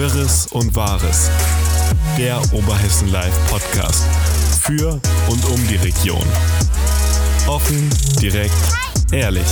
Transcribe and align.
Wirres 0.00 0.46
und 0.46 0.74
Wahres. 0.74 1.30
Der 2.16 2.40
Oberhessen 2.54 3.12
Live 3.12 3.34
Podcast. 3.50 4.02
Für 4.62 4.92
und 5.28 5.44
um 5.44 5.68
die 5.68 5.76
Region. 5.76 6.24
Offen, 7.46 7.90
direkt, 8.18 8.54
ehrlich. 9.12 9.44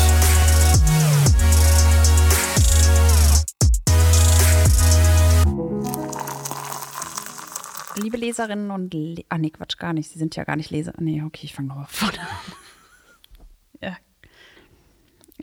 Liebe 7.96 8.16
Leserinnen 8.16 8.70
und 8.70 8.94
Le 8.94 9.24
Ah, 9.28 9.36
nee, 9.36 9.50
Quatsch, 9.50 9.76
gar 9.76 9.92
nicht. 9.92 10.10
Sie 10.10 10.18
sind 10.18 10.34
ja 10.34 10.44
gar 10.44 10.56
nicht 10.56 10.70
Leser. 10.70 10.94
Nee, 10.96 11.22
okay, 11.26 11.40
ich 11.42 11.52
fange 11.52 11.68
nochmal 11.68 11.88
vorne 11.90 12.20
an. 12.20 12.57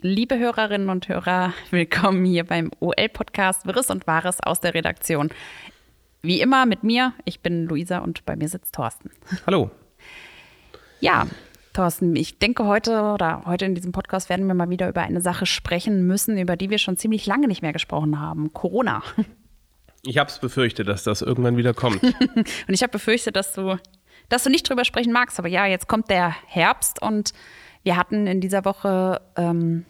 Liebe 0.08 0.38
Hörerinnen 0.38 0.88
und 0.88 1.08
Hörer, 1.08 1.52
willkommen 1.72 2.24
hier 2.24 2.44
beim 2.44 2.70
OL-Podcast 2.78 3.66
Wirres 3.66 3.90
und 3.90 4.06
Wahres 4.06 4.40
aus 4.40 4.60
der 4.60 4.72
Redaktion. 4.72 5.30
Wie 6.22 6.40
immer 6.40 6.64
mit 6.64 6.84
mir, 6.84 7.12
ich 7.24 7.40
bin 7.40 7.66
Luisa 7.66 7.98
und 7.98 8.24
bei 8.24 8.36
mir 8.36 8.48
sitzt 8.48 8.76
Thorsten. 8.76 9.10
Hallo. 9.48 9.72
Ja, 11.00 11.26
Thorsten, 11.72 12.14
ich 12.14 12.38
denke 12.38 12.66
heute 12.66 13.02
oder 13.02 13.42
heute 13.46 13.64
in 13.64 13.74
diesem 13.74 13.90
Podcast 13.90 14.28
werden 14.30 14.46
wir 14.46 14.54
mal 14.54 14.70
wieder 14.70 14.88
über 14.88 15.00
eine 15.00 15.20
Sache 15.20 15.44
sprechen 15.44 16.06
müssen, 16.06 16.38
über 16.38 16.54
die 16.54 16.70
wir 16.70 16.78
schon 16.78 16.96
ziemlich 16.96 17.26
lange 17.26 17.48
nicht 17.48 17.62
mehr 17.62 17.72
gesprochen 17.72 18.20
haben. 18.20 18.52
Corona. 18.52 19.02
Ich 20.04 20.18
habe 20.18 20.30
es 20.30 20.38
befürchtet, 20.38 20.86
dass 20.86 21.02
das 21.02 21.20
irgendwann 21.20 21.56
wieder 21.56 21.74
kommt. 21.74 22.00
Und 22.36 22.46
ich 22.68 22.84
habe 22.84 22.92
befürchtet, 22.92 23.34
dass 23.34 23.54
du, 23.54 23.76
dass 24.28 24.44
du 24.44 24.50
nicht 24.50 24.70
drüber 24.70 24.84
sprechen 24.84 25.12
magst. 25.12 25.40
Aber 25.40 25.48
ja, 25.48 25.66
jetzt 25.66 25.88
kommt 25.88 26.10
der 26.10 26.32
Herbst 26.46 27.02
und 27.02 27.32
wir 27.82 27.96
hatten 27.96 28.28
in 28.28 28.40
dieser 28.40 28.64
Woche, 28.64 29.20
ähm, 29.34 29.84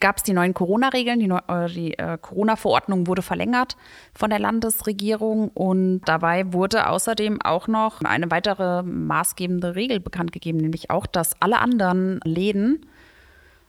gab 0.00 0.16
es 0.16 0.22
die 0.22 0.32
neuen 0.32 0.54
Corona-Regeln. 0.54 1.20
Die, 1.20 1.28
äh, 1.28 1.68
die 1.68 1.98
äh, 1.98 2.18
Corona-Verordnung 2.20 3.06
wurde 3.06 3.22
verlängert 3.22 3.76
von 4.14 4.30
der 4.30 4.38
Landesregierung. 4.38 5.48
Und 5.48 6.00
dabei 6.06 6.52
wurde 6.52 6.88
außerdem 6.88 7.40
auch 7.42 7.68
noch 7.68 8.02
eine 8.02 8.30
weitere 8.30 8.82
maßgebende 8.82 9.74
Regel 9.74 10.00
bekannt 10.00 10.32
gegeben, 10.32 10.58
nämlich 10.58 10.90
auch, 10.90 11.06
dass 11.06 11.40
alle 11.40 11.58
anderen 11.58 12.20
Läden, 12.24 12.86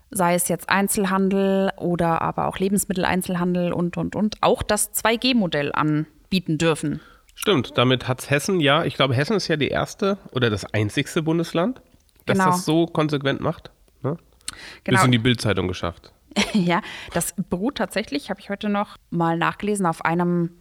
sei 0.10 0.36
es 0.36 0.48
jetzt 0.48 0.70
Einzelhandel 0.70 1.72
oder 1.78 2.22
aber 2.22 2.48
auch 2.48 2.58
Lebensmitteleinzelhandel 2.58 3.74
und, 3.74 3.98
und, 3.98 4.16
und, 4.16 4.38
auch 4.42 4.64
das 4.64 4.94
2G-Modell 4.94 5.72
anbieten 5.74 6.58
dürfen. 6.58 7.02
Stimmt, 7.36 7.78
damit 7.78 8.08
hat 8.08 8.32
Hessen, 8.32 8.60
ja, 8.60 8.84
ich 8.84 8.96
glaube, 8.96 9.14
Hessen 9.14 9.36
ist 9.36 9.48
ja 9.48 9.58
die 9.58 9.68
erste 9.68 10.18
oder 10.32 10.50
das 10.50 10.66
einzigste 10.74 11.22
Bundesland, 11.22 11.82
das 12.26 12.40
Genau. 12.40 12.50
das 12.50 12.66
so 12.66 12.88
konsequent 12.88 13.42
macht. 13.42 13.70
Ne? 14.02 14.18
Genau. 14.84 14.98
Bis 14.98 15.06
in 15.06 15.12
die 15.12 15.20
Bildzeitung 15.20 15.68
geschafft. 15.68 16.14
Ja, 16.54 16.82
das 17.14 17.34
beruht 17.50 17.76
tatsächlich, 17.76 18.30
habe 18.30 18.40
ich 18.40 18.50
heute 18.50 18.70
noch 18.70 18.98
mal 19.10 19.38
nachgelesen, 19.38 19.86
auf 19.86 20.06
einem, 20.06 20.52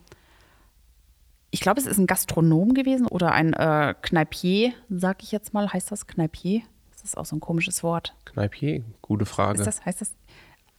ich 1.50 1.60
glaube, 1.60 1.80
es 1.80 1.86
ist 1.86 1.98
ein 1.98 2.06
Gastronom 2.06 2.72
gewesen 2.74 3.06
oder 3.06 3.32
ein 3.32 3.52
äh, 3.52 3.94
Kneipier, 4.00 4.72
sag 4.88 5.22
ich 5.22 5.32
jetzt 5.32 5.52
mal. 5.54 5.72
Heißt 5.72 5.92
das 5.92 6.06
Kneipier? 6.06 6.62
Das 6.92 7.04
ist 7.04 7.16
auch 7.16 7.26
so 7.26 7.36
ein 7.36 7.40
komisches 7.40 7.82
Wort. 7.82 8.14
Kneipier, 8.24 8.84
gute 9.02 9.26
Frage. 9.26 9.58
Ist 9.58 9.66
das, 9.66 9.84
heißt 9.84 10.00
das? 10.00 10.10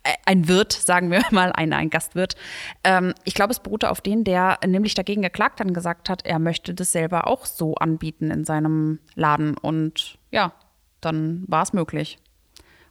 Äh, 0.03 0.14
Ein 0.25 0.47
Wirt, 0.47 0.73
sagen 0.92 1.11
wir 1.11 1.21
mal, 1.31 1.52
ein, 1.52 1.73
ein 1.73 1.89
Gastwirt. 1.89 2.36
Ähm, 2.83 3.14
ich 3.23 3.33
glaube, 3.33 3.52
es 3.52 3.59
beruhte 3.59 3.92
auf 3.92 4.02
den, 4.02 4.23
der 4.23 4.58
nämlich 4.66 4.94
dagegen 4.94 5.21
geklagt 5.21 5.59
hat 5.59 5.67
und 5.67 5.73
gesagt 5.73 6.09
hat, 6.09 6.25
er 6.25 6.39
möchte 6.39 6.73
das 6.73 6.92
selber 6.92 7.27
auch 7.27 7.45
so 7.45 7.75
anbieten 7.75 8.31
in 8.31 8.45
seinem 8.45 8.99
Laden. 9.16 9.58
Und 9.58 10.17
ja, 10.31 10.53
dann 11.02 11.44
war 11.47 11.64
es 11.64 11.73
möglich. 11.73 12.17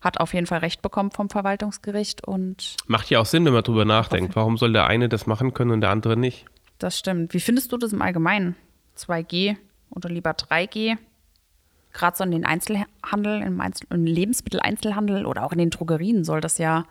Hat 0.01 0.21
auf 0.21 0.35
jeden 0.35 0.47
Fall 0.47 0.59
Recht 0.59 0.83
bekommen 0.83 1.11
vom 1.11 1.31
Verwaltungsgericht 1.31 2.27
und 2.27 2.77
Macht 2.87 3.11
ja 3.11 3.21
auch 3.21 3.27
Sinn, 3.27 3.45
wenn 3.45 3.53
man 3.53 3.63
drüber 3.63 3.85
nachdenkt. 3.85 4.37
Warum 4.37 4.57
soll 4.57 4.73
der 4.73 4.87
eine 4.87 5.09
das 5.09 5.27
machen 5.27 5.55
können 5.55 5.71
und 5.71 5.81
der 5.81 5.91
andere 5.91 6.17
nicht? 6.17 6.47
Das 6.79 6.99
stimmt. 6.99 7.33
Wie 7.35 7.41
findest 7.41 7.73
du 7.73 7.77
das 7.77 7.93
im 7.93 8.03
Allgemeinen? 8.03 8.57
2G 8.99 9.57
oder 9.91 10.09
lieber 10.09 10.31
3G? 10.31 10.97
Gerade 11.93 12.17
so 12.17 12.25
in 12.25 12.31
den 12.31 12.45
Einzelhandel, 12.45 13.41
im, 13.43 13.61
Einzel 13.61 13.87
im 13.91 14.05
Lebensmitteleinzelhandel 14.05 15.25
oder 15.25 15.45
auch 15.45 15.53
in 15.53 15.59
den 15.59 15.71
Drogerien 15.71 16.25
soll 16.25 16.41
das 16.43 16.59
ja, 16.59 16.85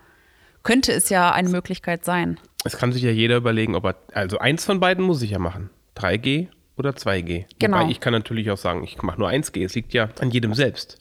könnte 0.63 0.91
es 0.91 1.09
ja 1.09 1.31
eine 1.31 1.49
Möglichkeit 1.49 2.03
sein. 2.03 2.39
Es 2.63 2.77
kann 2.77 2.91
sich 2.91 3.03
ja 3.03 3.11
jeder 3.11 3.37
überlegen, 3.37 3.75
ob 3.75 3.85
er, 3.85 3.95
also 4.13 4.39
eins 4.39 4.65
von 4.65 4.79
beiden 4.79 5.05
muss 5.05 5.21
ich 5.21 5.29
ja 5.29 5.39
machen. 5.39 5.69
3G 5.95 6.47
oder 6.75 6.91
2G. 6.91 7.45
Genau. 7.59 7.79
Wobei 7.79 7.91
ich 7.91 7.99
kann 7.99 8.13
natürlich 8.13 8.49
auch 8.49 8.57
sagen, 8.57 8.83
ich 8.83 9.01
mache 9.03 9.19
nur 9.19 9.29
1G. 9.29 9.63
Es 9.63 9.75
liegt 9.75 9.93
ja 9.93 10.09
an 10.19 10.31
jedem 10.31 10.55
selbst, 10.55 10.97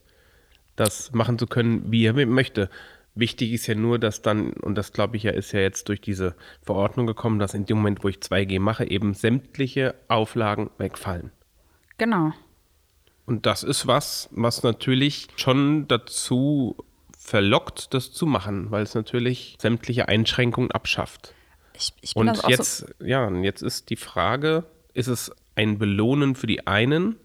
das 0.77 1.13
machen 1.13 1.39
zu 1.39 1.47
können, 1.47 1.91
wie 1.91 2.05
er 2.05 2.27
möchte. 2.27 2.71
Wichtig 3.15 3.53
ist 3.53 3.67
ja 3.67 3.77
nur, 3.77 3.99
dass 3.99 4.23
dann, 4.23 4.55
und 4.55 4.75
das 4.75 4.93
glaube 4.93 5.17
ich 5.17 5.23
ja, 5.23 5.31
ist 5.31 5.53
ja 5.53 5.61
jetzt 5.61 5.89
durch 5.89 6.01
diese 6.01 6.35
Verordnung 6.63 7.07
gekommen, 7.07 7.39
dass 7.39 7.55
in 7.55 7.65
dem 7.65 7.77
Moment, 7.77 8.03
wo 8.03 8.09
ich 8.09 8.17
2G 8.17 8.59
mache, 8.59 8.91
eben 8.91 9.15
sämtliche 9.15 9.95
Auflagen 10.09 10.71
wegfallen. 10.79 11.31
Genau. 11.97 12.33
Und 13.27 13.47
das 13.47 13.63
ist 13.63 13.87
was, 13.87 14.29
was 14.33 14.63
natürlich 14.63 15.29
schon 15.37 15.87
dazu 15.87 16.77
verlockt, 17.17 17.95
das 17.95 18.13
zu 18.13 18.27
machen, 18.27 18.71
weil 18.71 18.83
es 18.83 18.95
natürlich 18.95 19.57
sämtliche 19.61 20.09
Einschränkungen 20.09 20.71
abschafft. 20.73 21.35
Ich, 21.73 21.93
ich 22.03 22.15
bin 22.15 22.21
Und 22.23 22.27
das 22.27 22.41
auch 22.41 22.51
so, 22.51 22.51
jetzt, 22.51 22.95
ja, 23.01 23.27
und 23.27 23.45
jetzt 23.45 23.63
ist 23.63 23.91
die 23.91 23.97
Frage, 23.97 24.65
ist 24.93 25.07
es 25.09 25.33
ein 25.55 25.79
Belohnen 25.79 26.35
für 26.35 26.47
die 26.47 26.67
einen 26.67 27.17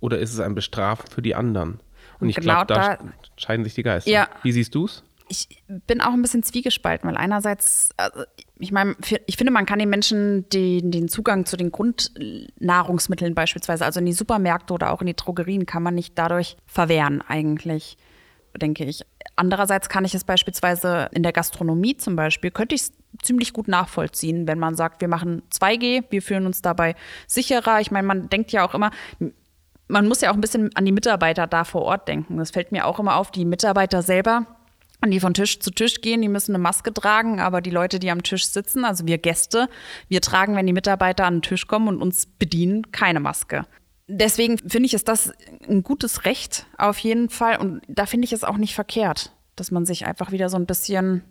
oder 0.00 0.18
ist 0.18 0.32
es 0.32 0.40
ein 0.40 0.54
Bestrafen 0.54 1.10
für 1.10 1.22
die 1.22 1.34
anderen? 1.34 1.80
Und 2.24 2.30
ich 2.30 2.36
genau 2.36 2.64
glaube, 2.64 2.74
da, 2.74 2.96
da- 2.96 3.04
scheiden 3.36 3.64
sich 3.64 3.74
die 3.74 3.82
Geister. 3.82 4.10
Ja. 4.10 4.28
Wie 4.42 4.52
siehst 4.52 4.74
du 4.74 4.86
es? 4.86 5.02
ich 5.28 5.62
bin 5.86 6.00
auch 6.00 6.12
ein 6.12 6.22
bisschen 6.22 6.42
zwiegespalten, 6.42 7.08
weil 7.08 7.16
einerseits, 7.16 7.90
also 7.96 8.24
ich 8.58 8.72
meine, 8.72 8.94
ich 9.26 9.36
finde, 9.36 9.52
man 9.52 9.66
kann 9.66 9.78
den 9.78 9.88
Menschen 9.88 10.48
den, 10.50 10.90
den 10.90 11.08
Zugang 11.08 11.46
zu 11.46 11.56
den 11.56 11.72
Grundnahrungsmitteln 11.72 13.34
beispielsweise, 13.34 13.84
also 13.84 14.00
in 14.00 14.06
die 14.06 14.12
Supermärkte 14.12 14.72
oder 14.74 14.92
auch 14.92 15.00
in 15.00 15.06
die 15.06 15.16
Drogerien, 15.16 15.66
kann 15.66 15.82
man 15.82 15.94
nicht 15.94 16.18
dadurch 16.18 16.56
verwehren 16.66 17.22
eigentlich, 17.26 17.96
denke 18.60 18.84
ich. 18.84 19.04
Andererseits 19.36 19.88
kann 19.88 20.04
ich 20.04 20.14
es 20.14 20.24
beispielsweise 20.24 21.08
in 21.12 21.22
der 21.22 21.32
Gastronomie 21.32 21.96
zum 21.96 22.16
Beispiel, 22.16 22.50
könnte 22.50 22.74
ich 22.74 22.82
es 22.82 22.92
ziemlich 23.22 23.52
gut 23.52 23.66
nachvollziehen, 23.68 24.46
wenn 24.46 24.58
man 24.58 24.76
sagt, 24.76 25.00
wir 25.00 25.08
machen 25.08 25.42
2G, 25.52 26.04
wir 26.10 26.22
fühlen 26.22 26.46
uns 26.46 26.62
dabei 26.62 26.94
sicherer. 27.26 27.80
Ich 27.80 27.90
meine, 27.90 28.06
man 28.06 28.28
denkt 28.28 28.52
ja 28.52 28.64
auch 28.66 28.74
immer, 28.74 28.90
man 29.88 30.08
muss 30.08 30.20
ja 30.20 30.30
auch 30.30 30.34
ein 30.34 30.40
bisschen 30.40 30.74
an 30.74 30.84
die 30.84 30.92
Mitarbeiter 30.92 31.46
da 31.46 31.64
vor 31.64 31.82
Ort 31.82 32.08
denken. 32.08 32.38
Das 32.38 32.50
fällt 32.50 32.72
mir 32.72 32.86
auch 32.86 32.98
immer 32.98 33.16
auf, 33.16 33.30
die 33.30 33.44
Mitarbeiter 33.44 34.02
selber, 34.02 34.46
die 35.04 35.20
von 35.20 35.34
Tisch 35.34 35.60
zu 35.60 35.70
Tisch 35.70 36.00
gehen, 36.00 36.22
die 36.22 36.28
müssen 36.28 36.54
eine 36.54 36.62
Maske 36.62 36.92
tragen, 36.92 37.40
aber 37.40 37.60
die 37.60 37.70
Leute, 37.70 37.98
die 37.98 38.10
am 38.10 38.22
Tisch 38.22 38.46
sitzen, 38.46 38.84
also 38.84 39.06
wir 39.06 39.18
Gäste, 39.18 39.68
wir 40.08 40.20
tragen, 40.22 40.56
wenn 40.56 40.66
die 40.66 40.72
Mitarbeiter 40.72 41.26
an 41.26 41.36
den 41.36 41.42
Tisch 41.42 41.66
kommen 41.66 41.88
und 41.88 42.00
uns 42.00 42.26
bedienen, 42.26 42.90
keine 42.90 43.20
Maske. 43.20 43.66
Deswegen 44.06 44.58
finde 44.58 44.86
ich, 44.86 44.94
ist 44.94 45.08
das 45.08 45.32
ein 45.68 45.82
gutes 45.82 46.24
Recht 46.24 46.66
auf 46.78 46.98
jeden 46.98 47.30
Fall 47.30 47.58
und 47.58 47.82
da 47.88 48.06
finde 48.06 48.26
ich 48.26 48.32
es 48.32 48.44
auch 48.44 48.56
nicht 48.56 48.74
verkehrt, 48.74 49.32
dass 49.56 49.70
man 49.70 49.86
sich 49.86 50.06
einfach 50.06 50.30
wieder 50.30 50.48
so 50.48 50.56
ein 50.56 50.66
bisschen 50.66 51.22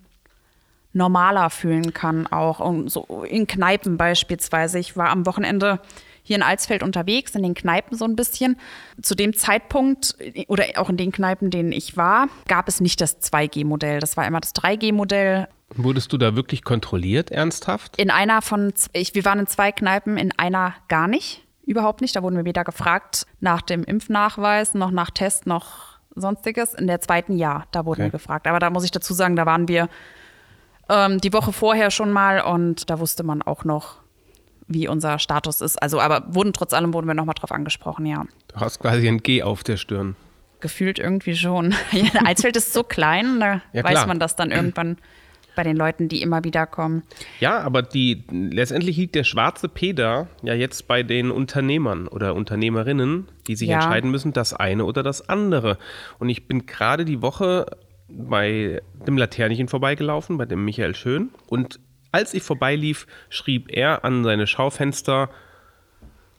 normaler 0.91 1.49
fühlen 1.49 1.93
kann, 1.93 2.27
auch 2.27 2.59
und 2.59 2.89
so 2.89 3.23
in 3.23 3.47
Kneipen 3.47 3.97
beispielsweise. 3.97 4.79
Ich 4.79 4.95
war 4.95 5.09
am 5.09 5.25
Wochenende 5.25 5.79
hier 6.23 6.35
in 6.37 6.41
Alsfeld 6.43 6.81
unterwegs, 6.83 7.35
in 7.35 7.43
den 7.43 7.53
Kneipen 7.53 7.97
so 7.97 8.05
ein 8.05 8.15
bisschen. 8.15 8.57
Zu 9.01 9.13
dem 9.15 9.33
Zeitpunkt 9.35 10.15
oder 10.47 10.65
auch 10.77 10.89
in 10.89 10.97
den 10.97 11.11
Kneipen, 11.11 11.49
denen 11.51 11.71
ich 11.71 11.95
war, 11.97 12.27
gab 12.47 12.67
es 12.67 12.79
nicht 12.81 13.01
das 13.01 13.19
2G-Modell. 13.21 13.99
Das 13.99 14.17
war 14.17 14.25
immer 14.25 14.39
das 14.39 14.55
3G-Modell. 14.55 15.47
Wurdest 15.75 16.13
du 16.13 16.17
da 16.17 16.35
wirklich 16.35 16.63
kontrolliert, 16.63 17.31
ernsthaft? 17.31 17.97
In 17.97 18.09
einer 18.11 18.41
von, 18.41 18.73
ich, 18.93 19.15
wir 19.15 19.25
waren 19.25 19.39
in 19.39 19.47
zwei 19.47 19.71
Kneipen, 19.71 20.17
in 20.17 20.31
einer 20.37 20.75
gar 20.87 21.07
nicht, 21.07 21.43
überhaupt 21.65 22.01
nicht. 22.01 22.15
Da 22.15 22.21
wurden 22.23 22.37
wir 22.37 22.45
weder 22.45 22.63
gefragt 22.63 23.25
nach 23.39 23.61
dem 23.61 23.83
Impfnachweis, 23.83 24.75
noch 24.75 24.91
nach 24.91 25.09
Test, 25.09 25.47
noch 25.47 25.97
sonstiges. 26.15 26.73
In 26.75 26.85
der 26.87 27.01
zweiten 27.01 27.35
ja, 27.37 27.63
da 27.71 27.85
wurden 27.85 28.01
Okay. 28.01 28.11
wir 28.13 28.19
gefragt. 28.19 28.45
Aber 28.47 28.59
da 28.59 28.69
muss 28.69 28.83
ich 28.85 28.91
dazu 28.91 29.13
sagen, 29.15 29.35
da 29.35 29.47
waren 29.47 29.67
wir 29.67 29.89
ähm, 30.89 31.19
die 31.19 31.33
Woche 31.33 31.51
vorher 31.53 31.89
schon 31.89 32.11
mal 32.11 32.41
und 32.41 32.89
da 32.91 32.99
wusste 32.99 33.23
man 33.23 33.41
auch 33.41 33.63
noch, 33.63 33.95
wie 34.67 34.87
unser 34.87 35.19
Status 35.19 35.61
ist. 35.61 35.81
Also, 35.81 35.99
aber 35.99 36.23
wurden 36.33 36.53
trotz 36.53 36.73
allem 36.73 36.93
wurden 36.93 37.07
wir 37.07 37.13
nochmal 37.13 37.35
drauf 37.35 37.51
angesprochen, 37.51 38.05
ja. 38.05 38.25
Du 38.49 38.55
hast 38.59 38.79
quasi 38.79 39.07
ein 39.07 39.19
G 39.19 39.43
auf 39.43 39.63
der 39.63 39.77
Stirn. 39.77 40.15
Gefühlt 40.59 40.99
irgendwie 40.99 41.35
schon. 41.35 41.73
Alsfeld 42.25 42.55
ist 42.55 42.73
so 42.73 42.83
klein, 42.83 43.39
da 43.39 43.61
Ja, 43.73 43.83
weiß 43.83 44.05
man 44.07 44.19
das 44.19 44.35
dann 44.35 44.51
irgendwann 44.51 44.97
bei 45.55 45.61
den 45.63 45.75
Leuten, 45.77 46.07
die 46.07 46.21
immer 46.23 46.43
wieder 46.43 46.65
kommen. 46.65 47.03
Ja, 47.39 47.59
aber 47.59 47.83
die 47.83 48.23
letztendlich 48.31 48.97
liegt 48.97 49.13
der 49.13 49.23
schwarze 49.23 49.69
Peter 49.69 50.27
ja 50.41 50.53
jetzt 50.55 50.87
bei 50.87 51.03
den 51.03 51.29
Unternehmern 51.29 52.07
oder 52.07 52.33
Unternehmerinnen, 52.33 53.27
die 53.47 53.55
sich 53.55 53.69
Ja. 53.69 53.75
entscheiden 53.75 54.09
müssen, 54.09 54.33
das 54.33 54.53
eine 54.53 54.85
oder 54.85 55.03
das 55.03 55.29
andere. 55.29 55.77
Und 56.17 56.29
ich 56.29 56.47
bin 56.47 56.65
gerade 56.65 57.05
die 57.05 57.21
Woche 57.21 57.67
bei 58.09 58.81
dem 59.05 59.17
Laternchen 59.17 59.67
vorbeigelaufen, 59.67 60.37
bei 60.37 60.45
dem 60.45 60.65
Michael 60.65 60.95
Schön. 60.95 61.29
Und 61.47 61.79
als 62.13 62.33
ich 62.33 62.43
vorbeilief, 62.43 63.07
schrieb 63.29 63.67
er 63.69 64.05
an 64.05 64.23
seine 64.23 64.47
Schaufenster, 64.47 65.29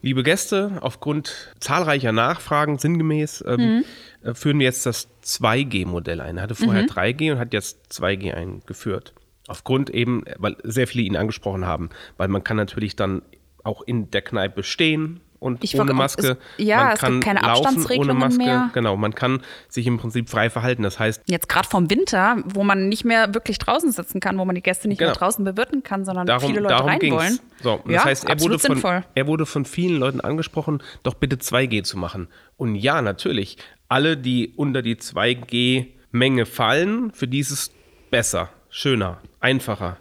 Liebe 0.05 0.23
Gäste, 0.23 0.73
aufgrund 0.83 1.55
zahlreicher 1.61 2.13
Nachfragen 2.13 2.79
sinngemäß 2.79 3.43
ähm, 3.47 3.85
äh, 4.23 4.35
führen 4.35 4.59
wir 4.59 4.67
jetzt 4.67 4.85
das 4.85 5.09
2G-Modell 5.25 6.21
ein. 6.21 6.37
Er 6.37 6.43
hatte 6.43 6.55
vorher 6.55 6.85
3G 6.85 7.33
und 7.33 7.39
hat 7.39 7.55
jetzt 7.55 7.91
2G 7.91 8.35
eingeführt. 8.35 9.15
Aufgrund 9.47 9.89
eben, 9.89 10.25
weil 10.37 10.57
sehr 10.63 10.87
viele 10.87 11.05
ihn 11.05 11.17
angesprochen 11.17 11.65
haben, 11.65 11.89
weil 12.19 12.29
man 12.29 12.45
kann 12.45 12.59
natürlich 12.59 12.97
dann 12.97 13.23
auch 13.63 13.81
in 13.81 14.11
der 14.11 14.21
Kneipe 14.21 14.63
stehen 14.63 15.21
und 15.45 15.63
Ich 15.63 15.79
ohne 15.79 15.93
Maske. 15.93 16.39
es- 16.57 16.65
ja, 16.67 16.77
man 16.79 16.87
es 16.87 17.01
gibt 17.01 17.03
kann 17.03 17.21
keine 17.21 17.41
laufen 17.41 17.51
ohne 17.59 17.67
Abstandsregelungen 17.69 18.19
Maske. 18.19 18.39
mehr. 18.39 18.71
Genau, 18.73 18.97
man 18.97 19.15
kann 19.15 19.43
sich 19.69 19.87
im 19.87 19.99
Prinzip 19.99 20.31
frei 20.31 20.49
verhalten. 20.49 20.83
Das 20.83 20.99
heißt, 20.99 21.23
Jetzt 21.27 21.49
gerade 21.51 21.69
vom 21.69 21.91
Winter, 21.91 22.39
wo 22.47 22.65
man 22.65 22.89
nicht 22.89 23.05
mehr 23.05 23.35
wirklich 23.35 23.59
draußen 23.59 23.93
sitzen 23.93 24.21
kann, 24.21 24.39
wo 24.39 24.45
man 24.47 24.55
die 24.55 24.63
Gäste 24.63 24.89
nicht 24.89 25.01
mehr 25.01 25.09
Genau. 25.11 25.19
draußen 25.19 25.45
bewirten 25.45 25.83
kann, 25.83 26.05
sondern 26.07 26.27
darum, 26.27 26.49
viele 26.49 26.61
Leute 26.63 26.75
darum 26.75 26.89
rein 26.89 26.99
ging's. 26.99 27.15
wollen. 27.15 27.39
So, 27.63 27.81
ja, 27.87 27.95
das 27.99 28.05
heißt, 28.07 28.25
er 28.29 28.41
wurde, 28.41 28.59
von, 28.59 28.73
sinnvoll. 28.73 29.05
er 29.15 29.27
wurde 29.27 29.45
von 29.47 29.65
vielen 29.67 29.99
Leuten 29.99 30.21
angesprochen, 30.23 30.83
doch 31.03 31.15
bitte 31.15 31.37
2G 31.39 31.83
zu 31.83 31.99
machen. 31.99 32.29
Und 32.57 32.75
ja, 32.75 33.03
natürlich, 33.03 33.59
alle, 33.89 34.17
die 34.17 34.55
unter 34.57 34.81
die 34.83 34.97
2G-Menge 34.97 36.47
fallen, 36.47 37.13
für 37.13 37.29
die 37.29 37.41
ist 37.41 37.51
es 37.51 37.71
besser, 38.11 38.49
schöner, 38.71 39.19
einfacher, 39.41 39.99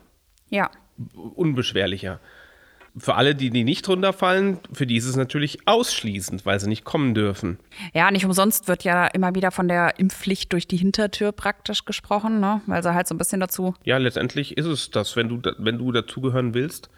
Ja. 0.49 0.69
unbeschwerlicher. 1.35 2.19
Für 2.95 3.15
alle, 3.15 3.33
die, 3.33 3.49
die 3.49 3.63
nicht 3.63 3.87
runterfallen, 3.89 4.59
für 4.71 4.85
die 4.85 4.97
ist 4.97 5.05
es 5.05 5.15
natürlich 5.15 5.67
ausschließend, 5.67 6.45
weil 6.45 6.59
sie 6.59 6.69
nicht 6.69 6.83
kommen 6.83 7.15
dürfen. 7.15 7.57
Ja, 7.93 8.11
nicht 8.11 8.25
umsonst 8.25 8.67
wird 8.67 8.83
ja 8.83 9.07
immer 9.07 9.33
wieder 9.33 9.49
von 9.51 9.67
der 9.67 9.97
Impfpflicht 9.99 10.53
durch 10.53 10.67
die 10.67 10.77
Hintertür 10.77 11.31
praktisch 11.31 11.85
gesprochen, 11.85 12.39
ne? 12.39 12.61
weil 12.67 12.83
sie 12.83 12.93
halt 12.93 13.07
so 13.07 13.15
ein 13.15 13.17
bisschen 13.17 13.39
dazu. 13.39 13.73
Ja, 13.83 13.97
letztendlich 13.97 14.57
ist 14.57 14.67
es 14.67 14.91
das. 14.91 15.15
Wenn 15.15 15.27
du, 15.27 15.41
wenn 15.57 15.79
du 15.79 15.91
dazugehören 15.91 16.53
willst, 16.53 16.89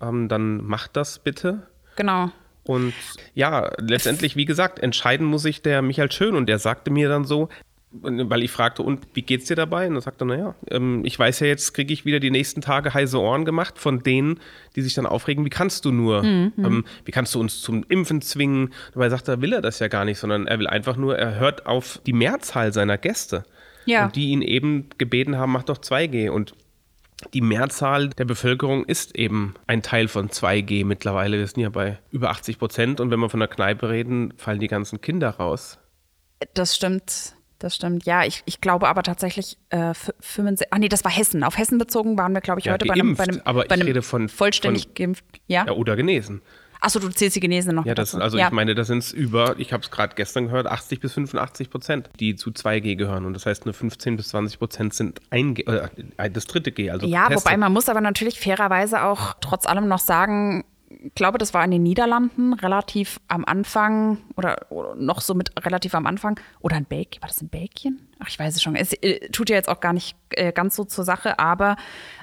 ähm, 0.00 0.28
dann 0.28 0.64
mach 0.64 0.86
das 0.86 1.18
bitte. 1.18 1.66
Genau. 1.96 2.30
Und 2.64 2.94
ja, 3.34 3.72
letztendlich, 3.78 4.36
wie 4.36 4.44
gesagt, 4.44 4.78
entscheiden 4.78 5.26
muss 5.26 5.42
sich 5.42 5.62
der 5.62 5.82
Michael 5.82 6.12
Schön 6.12 6.36
und 6.36 6.46
der 6.46 6.60
sagte 6.60 6.90
mir 6.90 7.08
dann 7.08 7.24
so, 7.24 7.48
weil 7.92 8.42
ich 8.44 8.52
fragte, 8.52 8.82
und 8.82 9.04
wie 9.14 9.22
geht's 9.22 9.46
dir 9.46 9.56
dabei? 9.56 9.88
Und 9.88 9.96
er 9.96 10.00
sagte, 10.00 10.24
naja, 10.24 10.54
ähm, 10.70 11.04
ich 11.04 11.18
weiß 11.18 11.40
ja, 11.40 11.48
jetzt 11.48 11.74
kriege 11.74 11.92
ich 11.92 12.04
wieder 12.04 12.20
die 12.20 12.30
nächsten 12.30 12.60
Tage 12.60 12.94
heiße 12.94 13.18
Ohren 13.18 13.44
gemacht 13.44 13.78
von 13.78 14.02
denen, 14.02 14.38
die 14.76 14.82
sich 14.82 14.94
dann 14.94 15.06
aufregen, 15.06 15.44
wie 15.44 15.50
kannst 15.50 15.84
du 15.84 15.90
nur, 15.90 16.22
ähm, 16.22 16.84
wie 17.04 17.10
kannst 17.10 17.34
du 17.34 17.40
uns 17.40 17.60
zum 17.60 17.84
Impfen 17.88 18.22
zwingen? 18.22 18.72
Dabei 18.92 19.08
sagt 19.08 19.26
er, 19.26 19.42
will 19.42 19.52
er 19.52 19.60
das 19.60 19.80
ja 19.80 19.88
gar 19.88 20.04
nicht, 20.04 20.18
sondern 20.18 20.46
er 20.46 20.58
will 20.60 20.68
einfach 20.68 20.96
nur, 20.96 21.18
er 21.18 21.40
hört 21.40 21.66
auf 21.66 22.00
die 22.06 22.12
Mehrzahl 22.12 22.72
seiner 22.72 22.96
Gäste. 22.96 23.44
Ja. 23.86 24.04
Und 24.04 24.14
die 24.14 24.28
ihn 24.28 24.42
eben 24.42 24.88
gebeten 24.98 25.36
haben, 25.36 25.50
mach 25.50 25.64
doch 25.64 25.78
2G. 25.78 26.30
Und 26.30 26.54
die 27.34 27.40
Mehrzahl 27.40 28.10
der 28.10 28.24
Bevölkerung 28.24 28.84
ist 28.84 29.16
eben 29.16 29.54
ein 29.66 29.82
Teil 29.82 30.06
von 30.06 30.28
2G 30.28 30.84
mittlerweile. 30.84 31.38
Wir 31.38 31.46
sind 31.46 31.60
ja 31.60 31.70
bei 31.70 31.98
über 32.10 32.30
80 32.30 32.58
Prozent. 32.58 33.00
Und 33.00 33.10
wenn 33.10 33.18
wir 33.18 33.30
von 33.30 33.40
der 33.40 33.48
Kneipe 33.48 33.88
reden, 33.88 34.32
fallen 34.36 34.60
die 34.60 34.68
ganzen 34.68 35.00
Kinder 35.00 35.30
raus. 35.30 35.78
Das 36.54 36.76
stimmt. 36.76 37.34
Das 37.60 37.76
stimmt. 37.76 38.04
Ja, 38.06 38.24
ich, 38.24 38.42
ich 38.46 38.60
glaube 38.60 38.88
aber 38.88 39.02
tatsächlich 39.04 39.56
äh, 39.68 39.90
f- 39.90 40.12
65. 40.20 40.68
Ach 40.72 40.78
nee, 40.78 40.88
das 40.88 41.04
war 41.04 41.12
Hessen. 41.12 41.44
Auf 41.44 41.56
Hessen 41.58 41.78
bezogen 41.78 42.18
waren 42.18 42.32
wir, 42.32 42.40
glaube 42.40 42.58
ich, 42.58 42.66
Ja, 42.66 42.72
heute 42.72 42.86
bei 42.86 42.94
einem, 42.94 43.14
geimpft, 43.14 43.18
bei 43.26 43.32
einem, 43.32 43.42
aber 43.44 43.60
bei 43.60 43.66
ich 43.66 43.72
einem 43.72 43.86
rede 43.86 44.02
von- 44.02 44.28
vollständig 44.28 44.84
von- 44.84 44.94
geimpft. 44.94 45.24
Ja. 45.46 45.66
Ja, 45.66 45.72
oder 45.72 45.94
genesen. 45.94 46.40
Achso, 46.82 46.98
du 46.98 47.10
zählst 47.10 47.36
die 47.36 47.40
Genesenen 47.40 47.76
noch 47.76 47.84
Ja, 47.84 47.94
das, 47.94 48.14
also 48.14 48.38
ja. 48.38 48.46
ich 48.46 48.52
meine, 48.54 48.74
das 48.74 48.86
sind 48.86 49.12
über, 49.12 49.58
ich 49.58 49.74
habe 49.74 49.82
es 49.82 49.90
gerade 49.90 50.14
gestern 50.14 50.46
gehört, 50.46 50.66
80 50.66 50.98
bis 51.00 51.12
85 51.12 51.68
Prozent, 51.68 52.08
die 52.18 52.36
zu 52.36 52.52
2G 52.52 52.96
gehören. 52.96 53.26
Und 53.26 53.34
das 53.34 53.44
heißt, 53.44 53.66
nur 53.66 53.74
15 53.74 54.16
bis 54.16 54.28
20 54.28 54.58
Prozent 54.58 54.94
sind 54.94 55.20
ein 55.28 55.52
G, 55.52 55.64
äh, 55.64 56.30
das 56.30 56.46
dritte 56.46 56.72
G. 56.72 56.90
Also 56.90 57.06
Ja, 57.06 57.24
getestet. 57.28 57.44
wobei 57.44 57.56
man 57.58 57.70
muss 57.74 57.90
aber 57.90 58.00
natürlich 58.00 58.40
fairerweise 58.40 59.02
auch 59.04 59.34
trotz 59.42 59.66
allem 59.66 59.88
noch 59.88 59.98
sagen, 59.98 60.60
ich 60.60 60.69
glaube, 61.14 61.38
das 61.38 61.54
war 61.54 61.64
in 61.64 61.70
den 61.70 61.82
Niederlanden 61.82 62.52
relativ 62.52 63.20
am 63.28 63.44
Anfang 63.44 64.18
oder, 64.36 64.66
oder 64.70 64.94
noch 64.96 65.20
so 65.20 65.34
mit 65.34 65.52
relativ 65.64 65.94
am 65.94 66.06
Anfang. 66.06 66.38
Oder 66.60 66.76
in 66.76 66.84
Belgien, 66.84 67.22
war 67.22 67.28
das 67.28 67.40
in 67.40 67.48
Belgien? 67.48 68.08
Ach, 68.18 68.28
ich 68.28 68.38
weiß 68.38 68.56
es 68.56 68.62
schon. 68.62 68.74
Es 68.74 68.92
äh, 68.94 69.28
tut 69.30 69.50
ja 69.50 69.56
jetzt 69.56 69.68
auch 69.68 69.80
gar 69.80 69.92
nicht 69.92 70.16
äh, 70.30 70.52
ganz 70.52 70.74
so 70.76 70.84
zur 70.84 71.04
Sache, 71.04 71.38
aber 71.38 71.76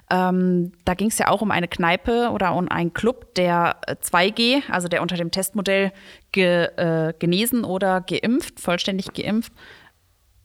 ähm, 0.10 0.74
da 0.86 0.94
ging 0.94 1.08
es 1.08 1.18
ja 1.18 1.30
auch 1.30 1.42
um 1.42 1.52
eine 1.52 1.68
Kneipe 1.68 2.30
oder 2.31 2.54
um 2.56 2.68
einen 2.68 2.94
Club, 2.94 3.36
der 3.36 3.78
äh, 3.88 3.96
2G, 3.96 4.64
also 4.69 4.88
der 4.88 5.02
unter 5.02 5.16
dem 5.16 5.31
Testmodell 5.31 5.92
ge, 6.31 6.66
äh, 6.75 7.14
genesen 7.18 7.64
oder 7.64 8.02
geimpft, 8.02 8.60
vollständig 8.60 9.14
geimpft, 9.14 9.54